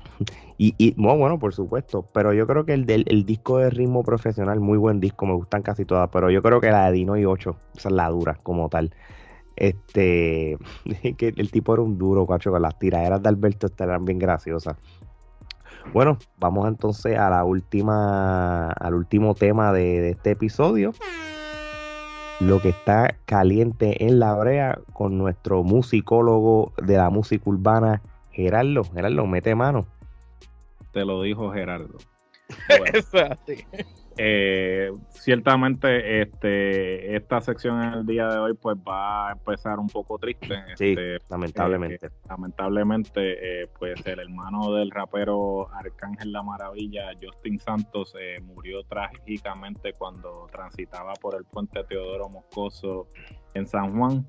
Y, 0.60 0.74
y 0.76 0.92
bueno, 0.96 1.38
por 1.38 1.54
supuesto, 1.54 2.04
pero 2.12 2.32
yo 2.32 2.44
creo 2.44 2.66
que 2.66 2.74
el, 2.74 2.84
del, 2.84 3.04
el 3.06 3.24
disco 3.24 3.58
de 3.58 3.70
ritmo 3.70 4.02
profesional, 4.02 4.58
muy 4.58 4.76
buen 4.76 4.98
disco, 4.98 5.24
me 5.24 5.34
gustan 5.34 5.62
casi 5.62 5.84
todas, 5.84 6.10
pero 6.12 6.30
yo 6.32 6.42
creo 6.42 6.60
que 6.60 6.68
la 6.72 6.86
de 6.86 6.92
Dino 6.94 7.16
y 7.16 7.24
8, 7.24 7.56
esa 7.76 7.88
es 7.88 7.94
la 7.94 8.08
dura 8.08 8.36
como 8.42 8.68
tal. 8.68 8.92
Este, 9.54 10.58
que 11.16 11.32
el 11.36 11.52
tipo 11.52 11.74
era 11.74 11.82
un 11.82 11.96
duro, 11.96 12.26
cacho, 12.26 12.50
con 12.50 12.60
las 12.60 12.76
tiraderas 12.76 13.22
de 13.22 13.28
Alberto 13.28 13.68
eran 13.78 14.04
bien 14.04 14.18
graciosas. 14.18 14.76
Bueno, 15.92 16.18
vamos 16.38 16.66
entonces 16.66 17.16
a 17.16 17.30
la 17.30 17.44
última, 17.44 18.72
al 18.72 18.94
último 18.94 19.34
tema 19.34 19.72
de, 19.72 20.00
de 20.00 20.10
este 20.10 20.32
episodio 20.32 20.92
lo 22.38 22.60
que 22.60 22.70
está 22.70 23.16
caliente 23.24 24.06
en 24.06 24.20
la 24.20 24.34
brea 24.34 24.78
con 24.92 25.18
nuestro 25.18 25.62
musicólogo 25.64 26.72
de 26.82 26.96
la 26.96 27.10
música 27.10 27.50
urbana, 27.50 28.02
Gerardo. 28.30 28.84
Gerardo, 28.84 29.26
mete 29.26 29.54
mano. 29.54 29.86
Te 30.92 31.04
lo 31.04 31.22
dijo 31.22 31.50
Gerardo. 31.50 31.98
Eh, 34.20 34.90
ciertamente 35.10 36.20
este, 36.22 37.14
esta 37.14 37.40
sección 37.40 37.80
en 37.80 37.92
el 38.00 38.04
día 38.04 38.26
de 38.26 38.38
hoy 38.38 38.54
pues 38.54 38.76
va 38.76 39.28
a 39.28 39.32
empezar 39.34 39.78
un 39.78 39.86
poco 39.86 40.18
triste. 40.18 40.56
Sí, 40.74 40.88
este, 40.88 41.18
lamentablemente. 41.30 42.06
Eh, 42.06 42.10
lamentablemente 42.28 43.62
eh, 43.62 43.68
pues 43.78 44.04
el 44.04 44.18
hermano 44.18 44.72
del 44.72 44.90
rapero 44.90 45.72
Arcángel 45.72 46.32
La 46.32 46.42
Maravilla, 46.42 47.12
Justin 47.22 47.60
Santos, 47.60 48.12
murió 48.42 48.82
trágicamente 48.82 49.92
cuando 49.92 50.48
transitaba 50.50 51.12
por 51.12 51.36
el 51.36 51.44
puente 51.44 51.84
Teodoro 51.84 52.28
Moscoso 52.28 53.06
en 53.54 53.68
San 53.68 53.96
Juan. 53.96 54.26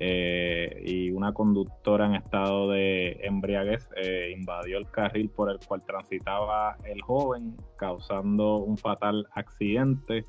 Eh, 0.00 0.80
y 0.86 1.10
una 1.10 1.32
conductora 1.32 2.06
en 2.06 2.14
estado 2.14 2.70
de 2.70 3.18
embriaguez 3.22 3.88
eh, 3.96 4.32
invadió 4.36 4.78
el 4.78 4.88
carril 4.88 5.28
por 5.28 5.50
el 5.50 5.58
cual 5.58 5.84
transitaba 5.84 6.76
el 6.84 7.02
joven, 7.02 7.56
causando 7.76 8.58
un 8.58 8.78
fatal 8.78 9.26
accidente. 9.32 10.24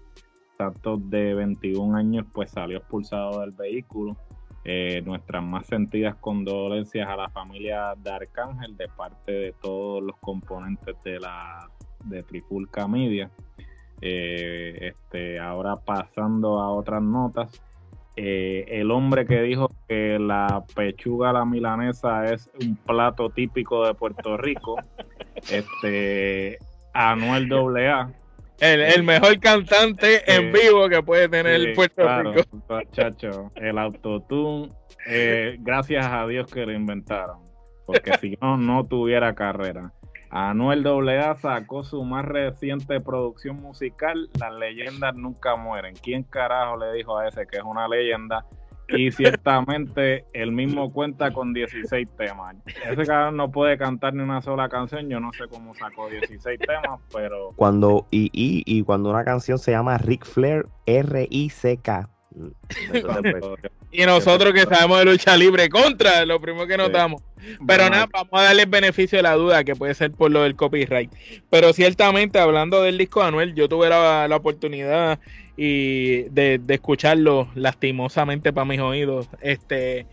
Tanto 0.57 0.97
de 0.97 1.35
21 1.35 1.95
años 1.95 2.25
pues 2.33 2.51
salió 2.51 2.79
expulsado 2.79 3.41
del 3.41 3.51
vehículo. 3.51 4.17
eh, 4.65 5.01
nuestras 5.05 5.41
más 5.41 5.65
sentidas 5.67 6.15
condolencias 6.15 7.07
a 7.09 7.15
la 7.15 7.29
familia 7.29 7.95
de 7.97 8.11
Arcángel 8.11 8.75
de 8.75 8.89
parte 8.89 9.31
de 9.31 9.53
todos 9.53 10.03
los 10.03 10.17
componentes 10.17 10.95
de 11.03 11.19
la 11.19 11.71
de 12.05 12.23
Trifulca 12.23 12.87
Media. 12.87 13.31
Eh, 14.01 14.93
este, 14.93 15.39
ahora 15.39 15.75
pasando 15.75 16.59
a 16.59 16.71
otras 16.71 17.01
notas, 17.01 17.61
eh, 18.21 18.65
el 18.81 18.91
hombre 18.91 19.25
que 19.25 19.41
dijo 19.41 19.69
que 19.87 20.19
la 20.19 20.65
pechuga 20.75 21.29
a 21.29 21.33
la 21.33 21.45
milanesa 21.45 22.29
es 22.33 22.51
un 22.61 22.75
plato 22.75 23.29
típico 23.29 23.85
de 23.87 23.93
Puerto 23.93 24.35
Rico, 24.35 24.75
este 25.49 26.59
Anuel 26.93 27.49
AA. 27.53 28.11
El, 28.59 28.81
el 28.81 29.03
mejor 29.03 29.39
cantante 29.39 30.29
en 30.29 30.51
vivo 30.51 30.89
que 30.89 31.01
puede 31.01 31.29
tener 31.29 31.73
Puerto 31.73 32.05
Rico. 32.21 32.41
Chacho, 32.91 33.51
el 33.55 33.77
autotune, 33.77 34.67
eh, 35.07 35.55
gracias 35.61 36.05
a 36.05 36.27
Dios 36.27 36.51
que 36.51 36.65
lo 36.65 36.73
inventaron, 36.73 37.39
porque 37.85 38.17
si 38.19 38.37
no, 38.41 38.57
no 38.57 38.83
tuviera 38.83 39.33
carrera. 39.33 39.93
Anuel 40.31 40.85
AA 40.85 41.35
sacó 41.39 41.83
su 41.83 42.03
más 42.03 42.25
reciente 42.25 42.99
producción 42.99 43.57
musical, 43.57 44.29
Las 44.39 44.53
leyendas 44.59 45.15
nunca 45.15 45.55
mueren. 45.55 45.95
¿Quién 45.95 46.23
carajo 46.23 46.77
le 46.77 46.93
dijo 46.93 47.17
a 47.17 47.27
ese 47.27 47.47
que 47.47 47.57
es 47.57 47.63
una 47.63 47.87
leyenda? 47.87 48.45
Y 48.87 49.11
ciertamente 49.11 50.25
él 50.33 50.51
mismo 50.51 50.91
cuenta 50.91 51.31
con 51.31 51.53
16 51.53 52.11
temas. 52.15 52.55
Ese 52.89 53.05
cabrón 53.05 53.37
no 53.37 53.51
puede 53.51 53.77
cantar 53.77 54.13
ni 54.13 54.21
una 54.21 54.41
sola 54.41 54.69
canción. 54.69 55.09
Yo 55.09 55.19
no 55.19 55.31
sé 55.33 55.47
cómo 55.49 55.73
sacó 55.73 56.09
16 56.09 56.59
temas, 56.59 56.99
pero. 57.13 57.49
Cuando, 57.55 58.07
y, 58.11 58.25
y, 58.33 58.63
y 58.65 58.83
cuando 58.83 59.09
una 59.09 59.23
canción 59.23 59.57
se 59.57 59.71
llama 59.71 59.97
Rick 59.97 60.25
Flair, 60.25 60.65
R-I-C-K. 60.85 62.09
Y 63.91 64.05
nosotros 64.05 64.53
que 64.53 64.61
sabemos 64.61 64.99
de 64.99 65.05
lucha 65.05 65.35
libre 65.37 65.69
contra, 65.69 66.25
lo 66.25 66.39
primero 66.39 66.67
que 66.67 66.77
notamos. 66.77 67.21
Pero 67.65 67.89
nada, 67.89 68.07
vamos 68.11 68.33
a 68.33 68.43
darle 68.43 68.63
el 68.63 68.69
beneficio 68.69 69.17
de 69.17 69.23
la 69.23 69.35
duda, 69.35 69.63
que 69.63 69.75
puede 69.75 69.93
ser 69.93 70.11
por 70.11 70.31
lo 70.31 70.43
del 70.43 70.55
copyright. 70.55 71.11
Pero 71.49 71.73
ciertamente, 71.73 72.39
hablando 72.39 72.83
del 72.83 72.97
disco 72.97 73.21
de 73.21 73.27
Anuel, 73.27 73.55
yo 73.55 73.69
tuve 73.69 73.89
la, 73.89 74.27
oportunidad 74.35 75.19
y 75.55 76.23
de, 76.29 76.59
de, 76.61 76.73
escucharlo 76.73 77.49
lastimosamente 77.55 78.53
para 78.53 78.65
mis 78.65 78.79
oídos. 78.79 79.27
Este 79.41 80.05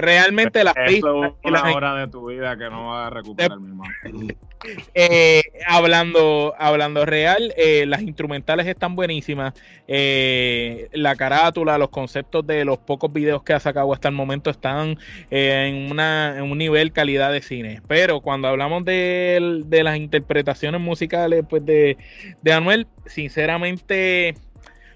realmente 0.00 0.64
las 0.64 0.74
pistas 0.74 1.12
una 1.42 1.62
hora 1.74 1.94
de 1.94 2.08
tu 2.08 2.28
vida 2.28 2.56
que 2.56 2.70
no 2.70 2.90
vas 2.90 3.06
a 3.06 3.10
recuperar 3.10 3.58
mi 3.58 4.28
eh, 4.94 5.42
hablando 5.66 6.54
hablando 6.58 7.04
real 7.04 7.54
eh, 7.56 7.86
las 7.86 8.02
instrumentales 8.02 8.66
están 8.66 8.94
buenísimas. 8.94 9.54
Eh, 9.86 10.88
la 10.92 11.16
carátula 11.16 11.78
los 11.78 11.90
conceptos 11.90 12.46
de 12.46 12.64
los 12.64 12.78
pocos 12.78 13.12
videos 13.12 13.42
que 13.42 13.52
ha 13.52 13.60
sacado 13.60 13.92
hasta 13.92 14.08
el 14.08 14.14
momento 14.14 14.50
están 14.50 14.98
en, 15.30 15.90
una, 15.90 16.36
en 16.38 16.44
un 16.44 16.58
nivel 16.58 16.92
calidad 16.92 17.32
de 17.32 17.42
cine. 17.42 17.80
Pero 17.86 18.20
cuando 18.20 18.48
hablamos 18.48 18.84
de, 18.84 19.62
de 19.66 19.82
las 19.84 19.96
interpretaciones 19.96 20.80
musicales 20.80 21.44
pues 21.48 21.64
de, 21.64 21.96
de 22.42 22.52
Anuel 22.52 22.86
sinceramente 23.06 24.34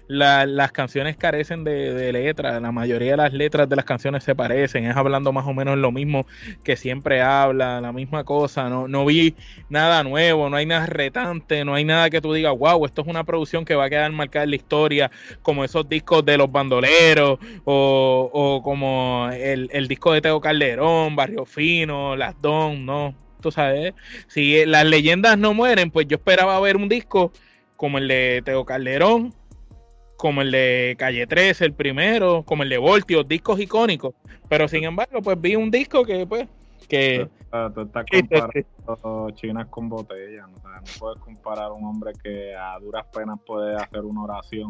las 0.07 0.71
canciones 0.71 1.15
carecen 1.15 1.63
de, 1.63 1.93
de 1.93 2.13
letras, 2.13 2.61
la 2.61 2.71
mayoría 2.71 3.11
de 3.11 3.17
las 3.17 3.33
letras 3.33 3.69
de 3.69 3.75
las 3.75 3.85
canciones 3.85 4.23
se 4.23 4.35
parecen, 4.35 4.85
es 4.85 4.95
hablando 4.95 5.31
más 5.31 5.47
o 5.47 5.53
menos 5.53 5.77
lo 5.77 5.91
mismo 5.91 6.25
que 6.63 6.75
siempre 6.75 7.21
habla, 7.21 7.81
la 7.81 7.91
misma 7.91 8.23
cosa, 8.23 8.69
no, 8.69 8.87
no 8.87 9.05
vi 9.05 9.35
nada 9.69 10.03
nuevo, 10.03 10.49
no 10.49 10.57
hay 10.57 10.65
nada 10.65 10.85
retante, 10.85 11.63
no 11.65 11.73
hay 11.75 11.85
nada 11.85 12.09
que 12.09 12.21
tú 12.21 12.33
digas, 12.33 12.53
wow, 12.57 12.85
esto 12.85 13.01
es 13.01 13.07
una 13.07 13.23
producción 13.23 13.65
que 13.65 13.75
va 13.75 13.85
a 13.85 13.89
quedar 13.89 14.11
marcada 14.11 14.43
en 14.43 14.51
la 14.51 14.55
historia, 14.55 15.11
como 15.41 15.63
esos 15.63 15.87
discos 15.87 16.25
de 16.25 16.37
los 16.37 16.51
bandoleros, 16.51 17.39
o, 17.63 18.29
o 18.33 18.61
como 18.61 19.29
el, 19.31 19.69
el 19.71 19.87
disco 19.87 20.13
de 20.13 20.21
Teo 20.21 20.41
Calderón, 20.41 21.15
Barrio 21.15 21.45
Fino, 21.45 22.15
Las 22.15 22.39
Don, 22.41 22.85
no, 22.85 23.15
tú 23.41 23.51
sabes, 23.51 23.93
si 24.27 24.65
las 24.65 24.85
leyendas 24.85 25.37
no 25.37 25.53
mueren, 25.53 25.91
pues 25.91 26.07
yo 26.07 26.15
esperaba 26.15 26.59
ver 26.59 26.77
un 26.77 26.89
disco 26.89 27.31
como 27.75 27.97
el 27.97 28.07
de 28.07 28.41
Teo 28.45 28.65
Calderón, 28.65 29.33
como 30.23 30.41
el 30.41 30.51
de 30.51 30.95
Calle 30.97 31.27
13, 31.27 31.65
el 31.65 31.73
primero, 31.73 32.43
como 32.43 32.63
el 32.63 32.69
de 32.69 32.77
Voltio, 32.77 33.25
discos 33.25 33.59
icónicos. 33.59 34.15
Pero 34.47 34.69
sin 34.69 34.85
embargo, 34.85 35.21
pues 35.21 35.41
vi 35.41 35.57
un 35.57 35.69
disco 35.69 36.05
que, 36.05 36.25
pues, 36.25 36.47
que. 36.87 37.29
Tú 37.75 37.81
estás 37.81 38.05
comparando 38.09 39.29
chinas 39.31 39.67
con 39.67 39.89
botellas, 39.89 40.47
¿no? 40.47 40.69
no 40.69 40.81
puedes 40.97 41.19
comparar 41.19 41.65
a 41.65 41.73
un 41.73 41.83
hombre 41.83 42.13
que 42.23 42.55
a 42.55 42.79
duras 42.79 43.05
penas 43.13 43.37
puede 43.45 43.75
hacer 43.75 44.05
una 44.05 44.23
oración 44.23 44.69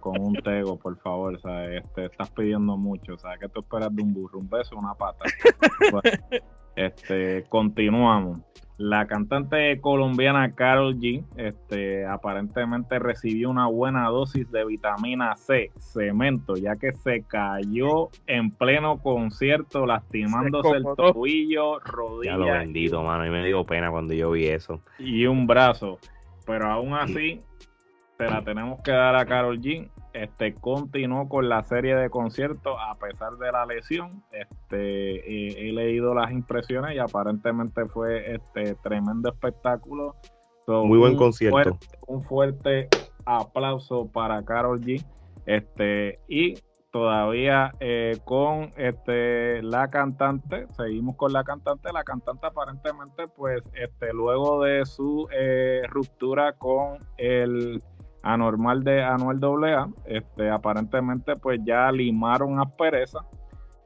con 0.00 0.20
un 0.20 0.34
tego, 0.34 0.78
por 0.78 0.98
favor, 0.98 1.40
o 1.42 1.58
este, 1.60 2.04
estás 2.04 2.28
pidiendo 2.28 2.76
mucho, 2.76 3.16
¿sabes? 3.16 3.38
¿Qué 3.40 3.48
tú 3.48 3.60
esperas 3.60 3.96
de 3.96 4.02
un 4.02 4.12
burro? 4.12 4.40
Un 4.40 4.50
beso, 4.50 4.76
una 4.76 4.92
pata. 4.92 5.24
Este, 6.76 7.44
continuamos. 7.48 8.40
La 8.80 9.06
cantante 9.06 9.78
colombiana 9.78 10.52
Carol 10.52 10.96
G 10.96 11.22
este, 11.36 12.06
aparentemente 12.06 12.98
recibió 12.98 13.50
una 13.50 13.66
buena 13.66 14.08
dosis 14.08 14.50
de 14.50 14.64
vitamina 14.64 15.36
C, 15.36 15.70
cemento, 15.78 16.56
ya 16.56 16.76
que 16.76 16.94
se 16.94 17.22
cayó 17.24 18.08
en 18.26 18.50
pleno 18.50 18.96
concierto 18.96 19.84
lastimándose 19.84 20.78
el 20.78 20.84
tobillo, 20.96 21.78
rodilla. 21.80 22.30
Ya 22.32 22.38
lo 22.38 22.46
bendito, 22.46 23.02
mano, 23.02 23.26
y 23.26 23.30
me 23.30 23.44
dio 23.44 23.64
pena 23.64 23.90
cuando 23.90 24.14
yo 24.14 24.30
vi 24.30 24.46
eso. 24.46 24.80
Y 24.98 25.26
un 25.26 25.46
brazo. 25.46 25.98
Pero 26.46 26.70
aún 26.70 26.94
así, 26.94 27.38
se 28.16 28.30
la 28.30 28.40
tenemos 28.40 28.80
que 28.80 28.92
dar 28.92 29.14
a 29.14 29.26
Carol 29.26 29.60
G. 29.60 29.90
Este 30.12 30.54
continuó 30.54 31.28
con 31.28 31.48
la 31.48 31.62
serie 31.62 31.94
de 31.94 32.10
conciertos 32.10 32.76
a 32.78 32.94
pesar 32.94 33.32
de 33.38 33.52
la 33.52 33.66
lesión. 33.66 34.24
Este 34.32 35.68
he, 35.68 35.72
leído 35.72 36.14
las 36.14 36.32
impresiones 36.32 36.94
y 36.94 36.98
aparentemente 36.98 37.86
fue 37.86 38.34
este 38.34 38.74
tremendo 38.76 39.30
espectáculo. 39.30 40.16
Muy 40.66 40.98
buen 40.98 41.16
concierto. 41.16 41.78
un 42.06 42.22
fuerte 42.22 42.88
aplauso 43.24 44.06
para 44.10 44.44
Carol 44.44 44.80
G. 44.80 45.04
Este 45.46 46.18
y 46.28 46.54
todavía 46.90 47.70
eh, 47.80 48.18
con 48.24 48.70
este 48.76 49.62
la 49.62 49.88
cantante 49.88 50.66
seguimos 50.76 51.16
con 51.16 51.32
la 51.32 51.44
cantante 51.44 51.92
la 51.92 52.02
cantante 52.02 52.46
aparentemente 52.46 53.24
pues 53.36 53.62
este 53.74 54.12
luego 54.12 54.64
de 54.64 54.84
su 54.86 55.28
eh, 55.32 55.82
ruptura 55.88 56.54
con 56.54 56.98
el 57.16 57.80
anormal 58.22 58.82
de 58.84 59.02
Anuel 59.02 59.38
AA, 59.42 59.88
este, 60.06 60.50
aparentemente 60.50 61.36
pues 61.36 61.60
ya 61.64 61.90
limaron 61.90 62.60
aspereza. 62.60 63.20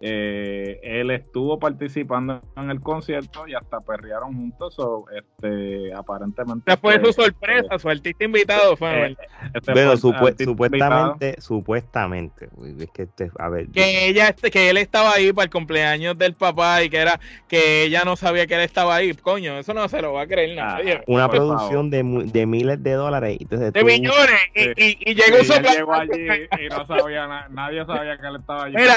Eh, 0.06 0.80
él 0.82 1.10
estuvo 1.10 1.58
participando 1.58 2.38
en 2.58 2.70
el 2.70 2.78
concierto 2.80 3.48
y 3.48 3.54
hasta 3.54 3.80
perrearon 3.80 4.34
juntos, 4.34 4.78
o 4.78 5.06
este, 5.08 5.94
aparentemente. 5.94 6.76
Fue 6.76 6.96
su 6.96 7.00
pues, 7.00 7.14
sorpresa, 7.14 7.78
su 7.78 7.88
artista 7.88 8.22
invitado 8.22 8.76
fue. 8.76 9.06
Eh, 9.06 9.16
este 9.54 9.96
supuestamente, 9.96 11.40
supuestamente, 11.40 12.50
es 12.78 12.90
que 12.90 13.04
este, 13.04 13.30
a 13.38 13.48
ver, 13.48 13.68
que 13.68 14.08
ella, 14.08 14.28
este, 14.28 14.50
que 14.50 14.68
él 14.68 14.76
estaba 14.76 15.14
ahí 15.14 15.32
para 15.32 15.44
el 15.44 15.50
cumpleaños 15.50 16.18
del 16.18 16.34
papá 16.34 16.82
y 16.82 16.90
que 16.90 16.98
era 16.98 17.18
que 17.48 17.84
ella 17.84 18.02
no 18.04 18.16
sabía 18.16 18.46
que 18.46 18.56
él 18.56 18.60
estaba 18.60 18.96
ahí, 18.96 19.14
coño, 19.14 19.58
eso 19.58 19.72
no 19.72 19.88
se 19.88 20.02
lo 20.02 20.12
va 20.12 20.22
a 20.22 20.26
creer 20.26 20.54
nadie. 20.54 20.96
Ah, 20.98 21.04
una 21.06 21.30
producción 21.30 21.88
de, 21.88 22.02
de, 22.30 22.44
miles 22.44 22.82
de 22.82 22.92
dólares, 22.92 23.38
entonces, 23.40 23.72
de 23.72 23.82
millones 23.82 24.40
y, 24.54 25.10
y, 25.10 25.14
llegó, 25.14 25.94
allí 25.94 26.46
y 26.60 26.68
no 26.68 26.86
sabía, 26.86 27.48
nadie 27.48 27.86
sabía 27.86 28.18
que 28.18 28.26
él 28.26 28.36
estaba 28.36 28.64
allí. 28.64 28.76
Mira, 28.76 28.96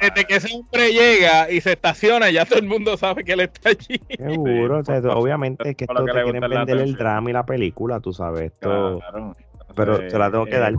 desde, 0.00 0.23
que 0.26 0.36
ese 0.36 0.54
hombre 0.54 0.92
llega 0.92 1.50
y 1.50 1.60
se 1.60 1.72
estaciona, 1.72 2.30
ya 2.30 2.44
todo 2.44 2.58
el 2.58 2.66
mundo 2.66 2.96
sabe 2.96 3.24
que 3.24 3.32
él 3.32 3.40
está 3.40 3.70
allí. 3.70 4.00
Seguro, 4.16 4.82
obviamente 5.14 5.70
es 5.70 5.76
que 5.76 5.84
esto 5.84 6.04
te 6.04 6.12
quieren 6.12 6.40
vender 6.40 6.78
el 6.78 6.94
drama 6.94 7.30
y 7.30 7.32
la 7.32 7.46
película, 7.46 8.00
tú 8.00 8.12
sabes. 8.12 8.52
Esto, 8.52 9.00
pero 9.74 10.08
se 10.08 10.18
la 10.18 10.30
tengo 10.30 10.46
que 10.46 10.58
dar. 10.58 10.74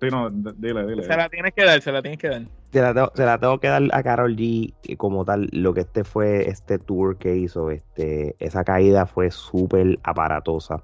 Sí, 0.00 0.08
no, 0.10 0.28
dile, 0.30 0.86
dile. 0.86 1.02
Se 1.04 1.16
la 1.16 1.28
tienes 1.28 1.52
que 1.54 1.64
dar, 1.64 1.80
se 1.80 1.92
la 1.92 2.02
tienes 2.02 2.18
que 2.18 2.28
dar. 2.28 2.42
Se 2.72 2.80
la, 2.80 2.92
tengo, 2.92 3.12
se 3.14 3.24
la 3.24 3.38
tengo 3.38 3.60
que 3.60 3.68
dar 3.68 3.82
a 3.92 4.02
Carol 4.02 4.36
G 4.36 4.74
como 4.96 5.24
tal, 5.24 5.48
lo 5.52 5.72
que 5.72 5.82
este 5.82 6.02
fue 6.02 6.48
este 6.48 6.78
tour 6.78 7.16
que 7.16 7.36
hizo, 7.36 7.70
este, 7.70 8.34
esa 8.40 8.64
caída 8.64 9.06
fue 9.06 9.30
súper 9.30 9.98
aparatosa. 10.02 10.82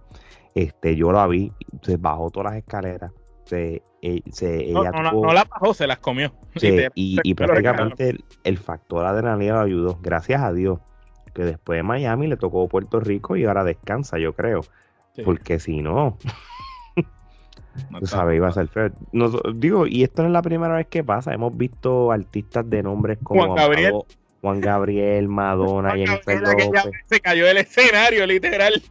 Este, 0.55 0.95
yo 0.97 1.13
la 1.13 1.27
vi, 1.27 1.53
se 1.83 1.97
bajó 1.97 2.31
todas 2.31 2.53
las 2.53 2.63
escaleras, 2.63 3.13
se, 3.51 3.83
eh, 4.03 4.71
no, 4.73 4.85
no, 4.85 5.33
la 5.33 5.45
bajó, 5.45 5.75
se 5.75 5.87
las 5.87 5.99
comió. 5.99 6.33
y, 6.95 7.35
prácticamente 7.35 8.17
el, 8.45 8.59
factor 8.59 9.05
adrenalina 9.05 9.55
lo 9.55 9.61
ayudó, 9.61 9.99
gracias 10.01 10.41
a 10.43 10.53
Dios, 10.53 10.79
que 11.35 11.43
después 11.43 11.79
de 11.79 11.83
Miami 11.83 12.29
le 12.29 12.37
tocó 12.37 12.69
Puerto 12.69 13.01
Rico 13.01 13.37
y 13.37 13.45
ahora 13.45 13.65
descansa, 13.65 14.19
yo 14.19 14.35
creo. 14.35 14.61
Porque 15.25 15.59
si 15.59 15.83
no, 15.83 16.17
no 17.91 18.07
sabes, 18.07 18.37
iba 18.37 18.49
a 18.49 18.53
ser 18.53 18.69
feo. 18.69 18.91
digo, 19.55 19.87
y 19.87 20.05
esto 20.05 20.23
no 20.23 20.29
es 20.29 20.33
la 20.33 20.43
primera 20.43 20.77
vez 20.77 20.87
que 20.87 21.03
pasa. 21.03 21.35
Hemos 21.35 21.57
visto 21.57 22.13
artistas 22.13 22.71
de 22.71 22.83
nombres 22.85 23.19
como 23.23 23.45
Juan 23.45 23.57
Gabriel, 23.57 23.95
Madonna, 24.43 25.93
Jennifer 25.93 26.41
López. 26.41 26.93
Se 27.05 27.21
cayó 27.21 27.47
del 27.47 27.59
escenario, 27.59 28.27
literal. 28.27 28.83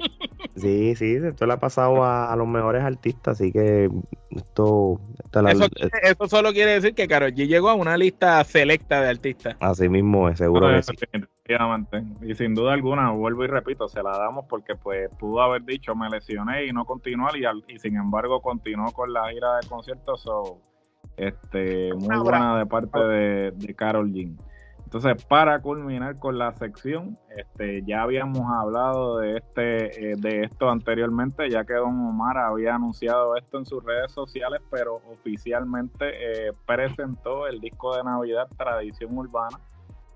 Sí, 0.55 0.95
sí, 0.95 1.15
esto 1.15 1.45
le 1.45 1.53
ha 1.53 1.59
pasado 1.59 2.03
a, 2.03 2.35
los 2.35 2.47
mejores 2.47 2.83
artistas, 2.83 3.39
así 3.39 3.51
que 3.51 3.89
esto... 4.31 4.99
eso, 6.03 6.27
solo 6.27 6.51
quiere 6.51 6.73
decir 6.73 6.93
que 6.93 7.07
Karol 7.07 7.31
G 7.31 7.47
llegó 7.47 7.69
a 7.69 7.75
una 7.75 7.97
lista 7.97 8.43
selecta 8.43 9.01
de 9.01 9.09
artistas. 9.09 9.55
Así 9.59 9.87
mismo 9.87 10.29
es, 10.29 10.37
seguro 10.37 10.67
que 10.67 10.83
sí. 10.83 10.95
Y 12.21 12.35
sin 12.35 12.53
duda 12.53 12.73
alguna, 12.73 13.09
vuelvo 13.11 13.43
y 13.43 13.47
repito, 13.47 13.87
se 13.87 14.03
la 14.03 14.17
damos 14.17 14.45
porque 14.47 14.75
pues 14.75 15.09
pudo 15.15 15.41
haber 15.41 15.63
dicho 15.63 15.95
me 15.95 16.07
lesioné 16.09 16.65
y 16.65 16.71
no 16.71 16.85
continuar 16.85 17.35
y, 17.37 17.43
y 17.73 17.79
sin 17.79 17.95
embargo 17.95 18.39
continuó 18.41 18.91
con 18.91 19.11
la 19.11 19.31
gira 19.31 19.57
de 19.57 19.67
conciertos. 19.67 20.29
este, 21.17 21.91
muy 21.95 22.17
buena 22.17 22.59
de 22.59 22.65
parte 22.67 22.99
de, 22.99 23.51
de 23.51 23.75
Carol 23.75 24.11
G. 24.11 24.35
Entonces, 24.91 25.23
para 25.25 25.59
culminar 25.59 26.17
con 26.17 26.39
la 26.39 26.51
sección, 26.53 27.15
este, 27.37 27.83
ya 27.85 28.01
habíamos 28.01 28.41
hablado 28.51 29.19
de 29.19 29.37
este, 29.37 30.13
eh, 30.13 30.15
de 30.17 30.45
esto 30.45 30.67
anteriormente, 30.67 31.47
ya 31.47 31.63
que 31.63 31.75
Don 31.75 32.07
Omar 32.07 32.39
había 32.39 32.73
anunciado 32.73 33.37
esto 33.37 33.59
en 33.59 33.67
sus 33.67 33.83
redes 33.83 34.11
sociales, 34.11 34.61
pero 34.71 34.95
oficialmente 35.11 36.47
eh, 36.47 36.51
presentó 36.65 37.45
el 37.45 37.61
disco 37.61 37.95
de 37.97 38.03
Navidad 38.03 38.47
Tradición 38.57 39.15
Urbana. 39.15 39.59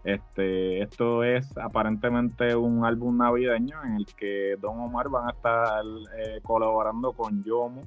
Este, 0.04 0.82
esto 0.82 1.24
es 1.24 1.56
aparentemente 1.56 2.56
un 2.56 2.84
álbum 2.84 3.16
navideño 3.16 3.78
en 3.86 3.98
el 3.98 4.08
que 4.08 4.56
Don 4.60 4.80
Omar 4.80 5.08
van 5.08 5.28
a 5.28 5.34
estar 5.34 5.84
eh, 6.18 6.40
colaborando 6.42 7.12
con 7.12 7.44
Yomo. 7.44 7.82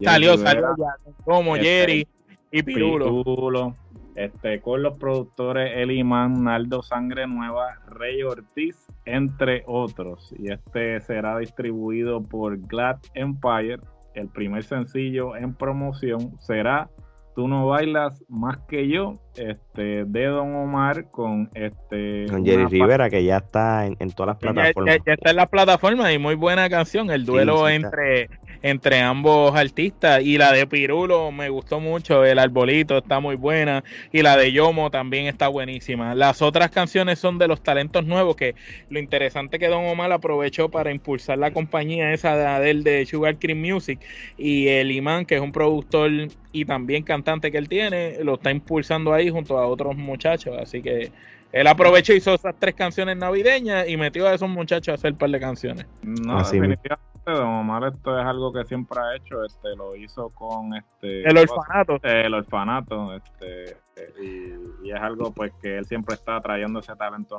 Salió, 0.00 0.38
salió 0.38 0.74
ya, 0.78 0.96
como 1.26 1.56
este, 1.56 1.68
Jerry 1.68 2.08
y 2.50 2.62
Pirulo 2.62 3.74
este, 4.16 4.60
con 4.60 4.82
los 4.82 4.98
productores 4.98 5.76
Eliman, 5.76 6.44
Naldo 6.44 6.82
Sangre 6.82 7.26
Nueva, 7.26 7.78
Rey 7.88 8.22
Ortiz, 8.22 8.86
entre 9.04 9.62
otros. 9.66 10.34
Y 10.38 10.52
este 10.52 11.00
será 11.00 11.38
distribuido 11.38 12.22
por 12.22 12.58
Glad 12.58 12.98
Empire. 13.14 13.78
El 14.14 14.28
primer 14.28 14.62
sencillo 14.64 15.36
en 15.36 15.54
promoción 15.54 16.36
será 16.40 16.90
Tú 17.34 17.48
no 17.48 17.66
bailas 17.66 18.22
más 18.28 18.58
que 18.68 18.88
yo, 18.88 19.14
este, 19.36 20.04
de 20.04 20.26
Don 20.26 20.54
Omar 20.54 21.08
con 21.10 21.48
este 21.54 22.26
con 22.28 22.44
Jerry 22.44 22.66
Rivera 22.66 23.08
que 23.08 23.24
ya 23.24 23.38
está 23.38 23.86
en, 23.86 23.96
todas 24.10 24.34
las 24.34 24.36
plataformas. 24.36 24.98
Ya, 25.06 25.14
está 25.14 25.30
en 25.30 25.36
las 25.36 25.48
plataformas 25.48 26.12
y 26.12 26.18
muy 26.18 26.34
buena 26.34 26.68
canción, 26.68 27.10
el 27.10 27.24
duelo 27.24 27.70
entre 27.70 28.28
entre 28.62 29.00
ambos 29.00 29.54
artistas. 29.54 30.22
Y 30.22 30.38
la 30.38 30.52
de 30.52 30.66
Pirulo 30.66 31.30
me 31.32 31.48
gustó 31.48 31.80
mucho, 31.80 32.24
el 32.24 32.38
arbolito 32.38 32.98
está 32.98 33.20
muy 33.20 33.36
buena. 33.36 33.84
Y 34.12 34.22
la 34.22 34.36
de 34.36 34.52
Yomo 34.52 34.90
también 34.90 35.26
está 35.26 35.48
buenísima. 35.48 36.14
Las 36.14 36.42
otras 36.42 36.70
canciones 36.70 37.18
son 37.18 37.38
de 37.38 37.48
los 37.48 37.62
talentos 37.62 38.06
nuevos, 38.06 38.36
que 38.36 38.54
lo 38.88 38.98
interesante 38.98 39.58
que 39.58 39.68
Don 39.68 39.84
Omar 39.84 40.12
aprovechó 40.12 40.68
para 40.70 40.90
impulsar 40.90 41.38
la 41.38 41.50
compañía 41.52 42.12
esa 42.12 42.36
de 42.36 42.46
Adele 42.46 42.82
de 42.82 43.06
Sugar 43.06 43.38
Cream 43.38 43.60
Music. 43.60 44.00
Y 44.38 44.68
el 44.68 44.90
Imán, 44.92 45.26
que 45.26 45.34
es 45.34 45.40
un 45.40 45.52
productor 45.52 46.10
y 46.52 46.64
también 46.64 47.02
cantante 47.02 47.50
que 47.50 47.58
él 47.58 47.68
tiene, 47.68 48.22
lo 48.22 48.34
está 48.34 48.50
impulsando 48.50 49.12
ahí 49.12 49.30
junto 49.30 49.58
a 49.58 49.66
otros 49.66 49.96
muchachos. 49.96 50.56
Así 50.60 50.82
que 50.82 51.10
él 51.52 51.66
aprovechó 51.66 52.14
y 52.14 52.16
hizo 52.16 52.34
esas 52.34 52.54
tres 52.58 52.74
canciones 52.74 53.16
navideñas 53.16 53.88
y 53.88 53.96
metió 53.96 54.26
a 54.26 54.34
esos 54.34 54.48
muchachos 54.48 54.92
a 54.92 54.94
hacer 54.94 55.12
un 55.12 55.18
par 55.18 55.30
de 55.30 55.40
canciones. 55.40 55.86
No, 56.02 56.38
definitivamente 56.38 57.11
Don 57.24 57.44
Omar 57.44 57.84
esto 57.84 58.18
es 58.18 58.26
algo 58.26 58.52
que 58.52 58.64
siempre 58.64 58.98
ha 59.00 59.16
hecho, 59.16 59.44
este 59.44 59.76
lo 59.76 59.94
hizo 59.94 60.28
con 60.30 60.74
este 60.74 61.28
el 61.28 61.38
orfanato. 61.38 62.00
El 62.02 62.34
orfanato, 62.34 63.14
este 63.14 63.76
y, 64.20 64.90
es 64.90 65.00
algo 65.00 65.32
pues 65.32 65.52
que 65.62 65.78
él 65.78 65.84
siempre 65.84 66.14
está 66.14 66.40
trayendo 66.40 66.80
ese 66.80 66.94
talento. 66.96 67.38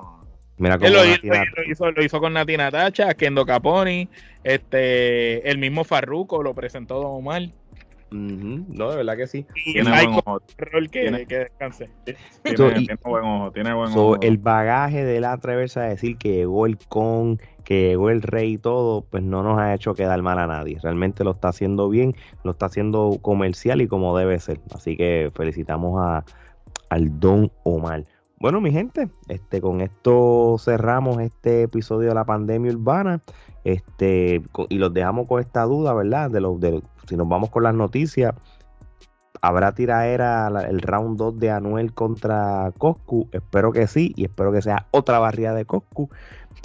Mira 0.57 0.77
cómo 0.77 0.89
lo, 0.89 1.05
hizo, 1.65 1.91
lo, 1.91 2.03
hizo, 2.03 2.19
con 2.19 2.33
Nati 2.33 2.55
Natacha, 2.55 3.13
Kendo 3.15 3.45
Caponi, 3.45 4.07
este 4.43 5.49
el 5.49 5.57
mismo 5.57 5.83
Farruko 5.83 6.43
lo 6.43 6.53
presentó 6.53 7.01
Don 7.01 7.15
Omar. 7.15 7.41
No, 8.13 8.91
de 8.91 8.97
verdad 8.97 9.17
que 9.17 9.27
sí. 9.27 9.45
tiene 9.63 9.89
buen 9.89 10.21
ojo. 10.25 10.41
que, 10.91 11.25
que 11.27 11.37
descanse. 11.37 11.89
Tiene, 12.03 12.97
buen 13.03 13.23
ojo, 13.25 13.51
tiene 13.51 13.73
buen 13.73 13.91
ojo. 13.91 14.21
El 14.21 14.37
bagaje 14.37 15.03
de 15.03 15.19
la 15.19 15.33
atreverse 15.33 15.79
a 15.79 15.83
decir 15.83 16.17
que 16.17 16.33
llegó 16.33 16.65
el 16.65 16.77
con, 16.77 17.39
que 17.63 17.89
llegó 17.89 18.09
el 18.09 18.21
rey 18.21 18.53
y 18.53 18.57
todo, 18.57 19.01
pues 19.01 19.23
no 19.23 19.43
nos 19.43 19.59
ha 19.59 19.73
hecho 19.73 19.95
quedar 19.95 20.21
mal 20.21 20.39
a 20.39 20.47
nadie. 20.47 20.77
Realmente 20.81 21.23
lo 21.23 21.31
está 21.31 21.49
haciendo 21.49 21.89
bien, 21.89 22.15
lo 22.43 22.51
está 22.51 22.67
haciendo 22.67 23.17
comercial 23.21 23.81
y 23.81 23.87
como 23.87 24.17
debe 24.17 24.39
ser. 24.39 24.59
Así 24.73 24.95
que 24.95 25.31
felicitamos 25.35 25.99
a, 26.01 26.23
al 26.89 27.19
Don 27.19 27.51
Omar. 27.63 28.03
Bueno, 28.43 28.59
mi 28.59 28.73
gente, 28.73 29.07
este, 29.29 29.61
con 29.61 29.79
esto 29.79 30.57
cerramos 30.59 31.17
este 31.21 31.63
episodio 31.63 32.09
de 32.09 32.15
la 32.15 32.25
pandemia 32.25 32.73
urbana. 32.73 33.21
Este, 33.63 34.41
y 34.67 34.77
los 34.79 34.93
dejamos 34.93 35.29
con 35.29 35.39
esta 35.39 35.63
duda, 35.63 35.93
¿verdad? 35.93 36.29
De 36.29 36.41
los, 36.41 36.59
de, 36.59 36.81
si 37.07 37.15
nos 37.15 37.29
vamos 37.29 37.51
con 37.51 37.63
las 37.63 37.73
noticias, 37.73 38.35
¿habrá 39.41 39.73
tiraera 39.73 40.49
el 40.69 40.81
round 40.81 41.17
2 41.17 41.39
de 41.39 41.51
Anuel 41.51 41.93
contra 41.93 42.73
Coscu? 42.77 43.29
Espero 43.31 43.71
que 43.71 43.87
sí, 43.87 44.11
y 44.17 44.25
espero 44.25 44.51
que 44.51 44.61
sea 44.61 44.87
otra 44.91 45.19
barriada 45.19 45.55
de 45.55 45.63
Coscu. 45.63 46.09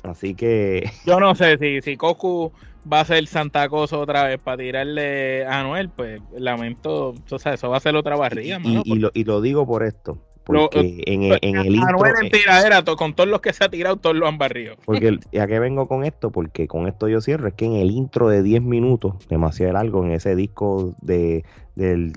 Así 0.03 0.35
que. 0.35 0.91
Yo 1.07 1.21
no 1.21 1.37
sé 1.37 1.59
si, 1.59 1.81
si 1.81 1.97
Coscu 1.97 2.51
va 2.93 3.01
a 3.01 3.05
ser 3.05 3.27
Santa 3.27 3.69
Cosa 3.69 3.99
otra 3.99 4.25
vez 4.25 4.41
para 4.41 4.57
tirarle 4.57 5.47
a 5.47 5.61
Anuel, 5.61 5.91
pues 5.91 6.21
lamento, 6.37 7.15
o 7.31 7.39
sea, 7.39 7.55
eso 7.55 7.71
va 7.71 7.77
a 7.77 7.81
ser 7.81 7.95
otra 7.97 8.17
barriga. 8.17 8.59
Y, 8.65 8.99
lo, 8.99 9.11
y 9.15 9.25
lo 9.25 9.41
digo 9.41 9.67
por 9.67 9.85
esto, 9.85 10.19
porque 10.49 11.03
en, 11.07 11.25
el, 11.25 11.39
en 11.43 11.57
el 11.57 11.77
intro. 11.77 11.99
en 12.07 12.31
tiradera, 12.31 12.83
con 12.83 13.15
todos 13.15 13.29
los 13.29 13.41
que 13.41 13.53
se 13.53 13.65
ha 13.65 13.69
tirado, 13.69 13.97
todos 13.97 14.17
lo 14.17 14.27
han 14.27 14.39
barrido. 14.39 14.77
Porque, 14.85 15.19
¿a 15.39 15.47
qué 15.47 15.59
vengo 15.59 15.87
con 15.87 16.05
esto? 16.05 16.31
Porque 16.31 16.67
con 16.67 16.89
esto 16.89 17.09
yo 17.09 17.21
cierro. 17.21 17.49
Es 17.49 17.55
que 17.55 17.67
en 17.67 17.75
el 17.75 17.91
intro 17.91 18.29
de 18.29 18.43
10 18.43 18.63
minutos, 18.63 19.15
demasiado 19.29 19.75
largo, 19.75 20.05
en 20.05 20.13
ese 20.13 20.35
disco 20.35 20.95
de, 21.03 21.45
del 21.75 22.13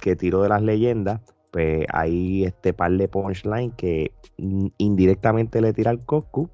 que 0.00 0.16
tiró 0.16 0.42
de 0.42 0.48
las 0.48 0.62
leyendas, 0.62 1.20
pues 1.52 1.86
hay 1.92 2.44
este 2.44 2.72
par 2.72 2.92
de 2.92 3.08
punchline 3.08 3.70
que 3.72 4.12
indirectamente 4.78 5.60
le 5.60 5.72
tira 5.72 5.90
al 5.90 6.04
Coscu. 6.04 6.50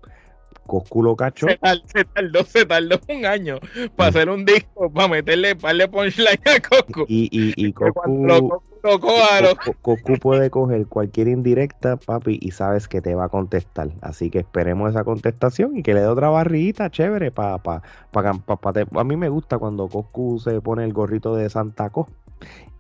Coscu 0.69 1.03
lo 1.03 1.17
cachó. 1.17 1.49
Se, 1.49 2.05
tardó, 2.05 2.45
se 2.45 2.65
tardó 2.67 3.01
un 3.09 3.27
año 3.27 3.59
para 3.97 4.11
mm. 4.11 4.15
hacer 4.15 4.31
un 4.31 4.45
disco, 4.45 4.93
para 4.93 5.09
meterle 5.09 5.57
par 5.57 5.75
de 5.77 5.89
punchline 5.89 6.39
a 6.45 6.61
Coscu. 6.61 7.07
Y, 7.09 7.29
y, 7.33 7.55
y 7.57 7.73
Coscu, 7.73 8.59
puede 10.21 10.51
coger 10.51 10.87
cualquier 10.87 11.29
indirecta, 11.29 11.97
papi, 11.97 12.39
y 12.41 12.51
sabes 12.53 12.87
que 12.87 13.01
te 13.01 13.15
va 13.15 13.25
a 13.25 13.29
contestar. 13.29 13.89
Así 14.03 14.31
que 14.31 14.41
esperemos 14.41 14.91
esa 14.91 15.05
contestación 15.05 15.77
y 15.77 15.83
que 15.83 15.95
le 15.95 16.03
dé 16.03 16.07
otra 16.07 16.29
barriguita 16.29 16.91
chévere 16.91 17.31
para 17.33 17.59
pa, 17.59 17.83
pa, 18.13 18.73
A 18.95 19.05
mí 19.05 19.17
me 19.17 19.31
gusta 19.31 19.59
cuando 19.59 19.89
Cocu 19.89 20.39
se 20.39 20.61
pone 20.61 20.85
el 20.85 20.93
gorrito 20.93 21.35
de 21.35 21.49
Santa 21.49 21.89
Co 21.89 22.07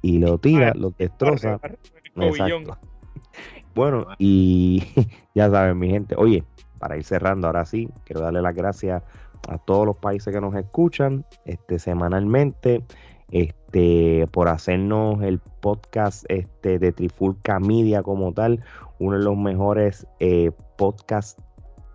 y 0.02 0.18
lo 0.18 0.38
tira, 0.38 0.74
lo 0.74 0.90
destroza. 0.90 1.58
Bueno, 3.74 4.06
y 4.18 4.82
ya 5.34 5.50
saben, 5.50 5.78
mi 5.78 5.88
gente. 5.88 6.14
Oye, 6.18 6.44
para 6.78 6.96
ir 6.96 7.04
cerrando, 7.04 7.46
ahora 7.46 7.64
sí, 7.64 7.88
quiero 8.04 8.20
darle 8.20 8.42
las 8.42 8.54
gracias 8.54 9.02
a 9.48 9.58
todos 9.58 9.86
los 9.86 9.96
países 9.96 10.32
que 10.32 10.40
nos 10.40 10.54
escuchan 10.54 11.24
este, 11.44 11.78
semanalmente 11.78 12.84
este, 13.30 14.26
por 14.32 14.48
hacernos 14.48 15.22
el 15.22 15.38
podcast 15.38 16.24
este, 16.28 16.78
de 16.78 16.92
Trifulca 16.92 17.60
Media 17.60 18.02
como 18.02 18.32
tal, 18.32 18.64
uno 18.98 19.18
de 19.18 19.24
los 19.24 19.36
mejores 19.36 20.06
eh, 20.18 20.50
podcasts 20.76 21.42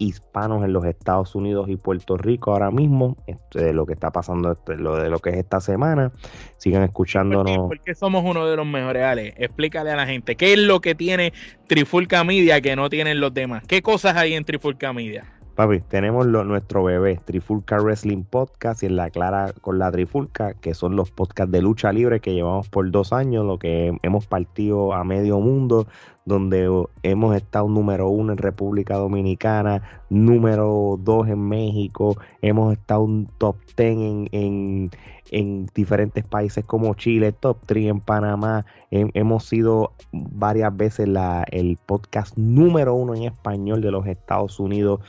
hispanos 0.03 0.63
en 0.63 0.73
los 0.73 0.85
Estados 0.85 1.35
Unidos 1.35 1.69
y 1.69 1.75
Puerto 1.75 2.17
Rico 2.17 2.51
ahora 2.51 2.71
mismo, 2.71 3.17
este, 3.27 3.63
de 3.63 3.73
lo 3.73 3.85
que 3.85 3.93
está 3.93 4.11
pasando, 4.11 4.51
este, 4.51 4.75
lo 4.75 4.95
de 4.97 5.09
lo 5.09 5.19
que 5.19 5.31
es 5.31 5.37
esta 5.37 5.59
semana. 5.59 6.11
Sigan 6.57 6.83
escuchándonos. 6.83 7.67
¿Por 7.67 7.79
qué, 7.81 7.95
somos 7.95 8.23
uno 8.25 8.45
de 8.45 8.55
los 8.55 8.65
mejores, 8.65 9.03
Ale? 9.03 9.33
Explícale 9.37 9.91
a 9.91 9.95
la 9.95 10.05
gente, 10.05 10.35
¿qué 10.35 10.53
es 10.53 10.59
lo 10.59 10.81
que 10.81 10.95
tiene 10.95 11.33
Trifulca 11.67 12.23
Media 12.23 12.61
que 12.61 12.75
no 12.75 12.89
tienen 12.89 13.19
los 13.19 13.33
demás? 13.33 13.63
¿Qué 13.67 13.81
cosas 13.81 14.15
hay 14.15 14.33
en 14.33 14.43
Trifulca 14.43 14.93
Media? 14.93 15.32
Papi, 15.55 15.81
tenemos 15.81 16.25
nuestro 16.25 16.83
bebé, 16.83 17.19
Trifulca 17.23 17.77
Wrestling 17.77 18.23
Podcast 18.23 18.81
y 18.81 18.87
en 18.87 18.95
la 18.95 19.11
clara 19.11 19.53
con 19.61 19.77
la 19.77 19.91
Trifulca, 19.91 20.55
que 20.55 20.73
son 20.73 20.95
los 20.95 21.11
podcasts 21.11 21.51
de 21.51 21.61
lucha 21.61 21.93
libre 21.93 22.21
que 22.21 22.33
llevamos 22.33 22.69
por 22.69 22.89
dos 22.89 23.13
años, 23.13 23.45
lo 23.45 23.59
que 23.59 23.95
hemos 24.01 24.25
partido 24.25 24.93
a 24.93 25.03
medio 25.03 25.39
mundo, 25.39 25.85
donde 26.25 26.67
hemos 27.03 27.35
estado 27.35 27.67
número 27.67 28.09
uno 28.09 28.31
en 28.31 28.39
República 28.39 28.95
Dominicana, 28.95 29.83
número 30.09 30.97
dos 30.99 31.27
en 31.27 31.47
México, 31.47 32.17
hemos 32.41 32.73
estado 32.73 33.01
un 33.01 33.27
top 33.37 33.57
ten 33.75 34.27
en, 34.31 34.89
en, 35.29 35.67
diferentes 35.75 36.25
países 36.25 36.65
como 36.65 36.95
Chile, 36.95 37.31
top 37.31 37.59
3 37.67 37.85
en 37.89 37.99
Panamá, 37.99 38.65
hemos 38.89 39.45
sido 39.45 39.93
varias 40.11 40.75
veces 40.75 41.07
el 41.51 41.77
podcast 41.85 42.35
número 42.37 42.95
uno 42.95 43.13
en 43.13 43.23
español 43.23 43.81
de 43.81 43.91
los 43.91 44.07
Estados 44.07 44.59
Unidos 44.59 44.99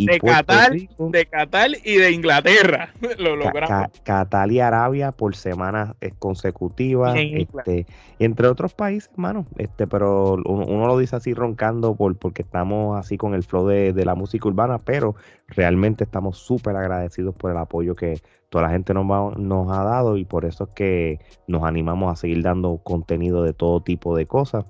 y 0.00 0.06
de 0.06 0.20
Qatar, 0.20 0.72
de 0.98 1.26
Qatar 1.26 1.70
y 1.84 1.96
de 1.96 2.12
Inglaterra. 2.12 2.92
Lo 3.18 3.36
logramos. 3.36 3.88
Qatar 4.02 4.50
y 4.50 4.60
Arabia 4.60 5.12
por 5.12 5.36
semanas 5.36 5.94
eh, 6.00 6.12
consecutivas, 6.18 7.14
este, 7.16 7.86
entre 8.18 8.48
otros 8.48 8.74
países, 8.74 9.10
hermano. 9.12 9.44
Este, 9.56 9.86
pero 9.86 10.34
uno, 10.34 10.86
lo 10.86 10.98
dice 10.98 11.16
así 11.16 11.34
roncando 11.34 11.94
por, 11.94 12.16
porque 12.16 12.42
estamos 12.42 12.98
así 12.98 13.16
con 13.16 13.34
el 13.34 13.42
flow 13.42 13.66
de, 13.66 13.92
de 13.92 14.04
la 14.04 14.14
música 14.14 14.48
urbana, 14.48 14.78
pero 14.78 15.14
realmente 15.48 16.04
estamos 16.04 16.38
súper 16.38 16.76
agradecidos 16.76 17.34
por 17.34 17.50
el 17.50 17.56
apoyo 17.56 17.94
que 17.94 18.20
toda 18.48 18.64
la 18.64 18.70
gente 18.70 18.92
nos, 18.94 19.06
nos 19.38 19.70
ha 19.70 19.84
dado 19.84 20.16
y 20.16 20.24
por 20.24 20.44
eso 20.44 20.64
es 20.64 20.70
que 20.74 21.20
nos 21.46 21.62
animamos 21.62 22.12
a 22.12 22.16
seguir 22.16 22.42
dando 22.42 22.78
contenido 22.78 23.42
de 23.42 23.52
todo 23.52 23.80
tipo 23.80 24.16
de 24.16 24.26
cosas. 24.26 24.64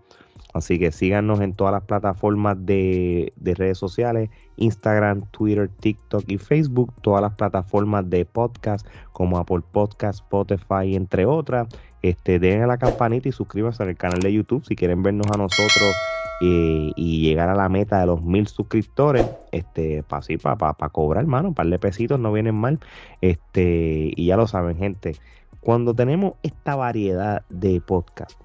Así 0.52 0.78
que 0.78 0.90
síganos 0.90 1.40
en 1.40 1.52
todas 1.54 1.72
las 1.72 1.84
plataformas 1.84 2.56
de, 2.66 3.32
redes 3.40 3.78
sociales, 3.78 4.30
Instagram, 4.56 5.22
Twitter, 5.30 5.68
TikTok 5.68 6.24
y 6.26 6.38
Facebook, 6.38 6.92
todas 7.02 7.22
las 7.22 7.34
plataformas 7.34 8.08
de 8.10 8.24
podcast 8.24 8.86
como 9.12 9.38
Apple 9.38 9.62
Podcast, 9.70 10.20
Spotify, 10.20 10.96
entre 10.96 11.26
otras. 11.26 11.68
Este, 12.02 12.38
den 12.38 12.62
a 12.62 12.66
la 12.66 12.78
campanita 12.78 13.28
y 13.28 13.32
suscríbanse 13.32 13.82
al 13.82 13.94
canal 13.96 14.20
de 14.20 14.32
YouTube 14.32 14.64
si 14.64 14.74
quieren 14.74 15.02
vernos 15.02 15.26
a 15.30 15.36
nosotros 15.36 15.94
eh, 16.40 16.92
y 16.96 17.20
llegar 17.20 17.50
a 17.50 17.54
la 17.54 17.68
meta 17.68 18.00
de 18.00 18.06
los 18.06 18.24
mil 18.24 18.46
suscriptores, 18.46 19.26
este, 19.52 20.02
para 20.02 20.20
así, 20.20 20.38
para 20.38 20.74
cobrar, 20.88 21.24
hermano, 21.24 21.54
un 21.56 21.70
de 21.70 21.78
pesitos 21.78 22.18
no 22.18 22.32
vienen 22.32 22.54
mal. 22.54 22.80
Este, 23.20 24.12
y 24.16 24.26
ya 24.26 24.36
lo 24.36 24.46
saben, 24.46 24.76
gente, 24.78 25.16
cuando 25.60 25.94
tenemos 25.94 26.34
esta 26.42 26.74
variedad 26.74 27.42
de 27.50 27.82
podcast, 27.82 28.40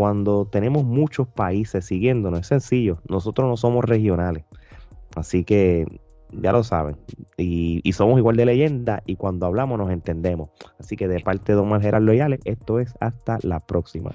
cuando 0.00 0.46
tenemos 0.46 0.82
muchos 0.84 1.28
países 1.28 1.84
siguiéndonos, 1.84 2.40
es 2.40 2.46
sencillo, 2.46 3.02
nosotros 3.10 3.46
no 3.46 3.58
somos 3.58 3.84
regionales. 3.84 4.46
Así 5.14 5.44
que 5.44 5.84
ya 6.32 6.52
lo 6.52 6.64
saben. 6.64 6.96
Y, 7.36 7.82
somos 7.92 8.16
igual 8.16 8.34
de 8.36 8.46
leyenda 8.46 9.02
y 9.04 9.16
cuando 9.16 9.44
hablamos 9.44 9.78
nos 9.78 9.90
entendemos. 9.90 10.48
Así 10.78 10.96
que 10.96 11.06
de 11.06 11.20
parte 11.20 11.52
de 11.52 11.58
Omar 11.58 11.82
Gerardo 11.82 12.06
Loyales, 12.06 12.40
esto 12.46 12.80
es 12.80 12.94
hasta 12.98 13.36
la 13.42 13.60
próxima. 13.60 14.12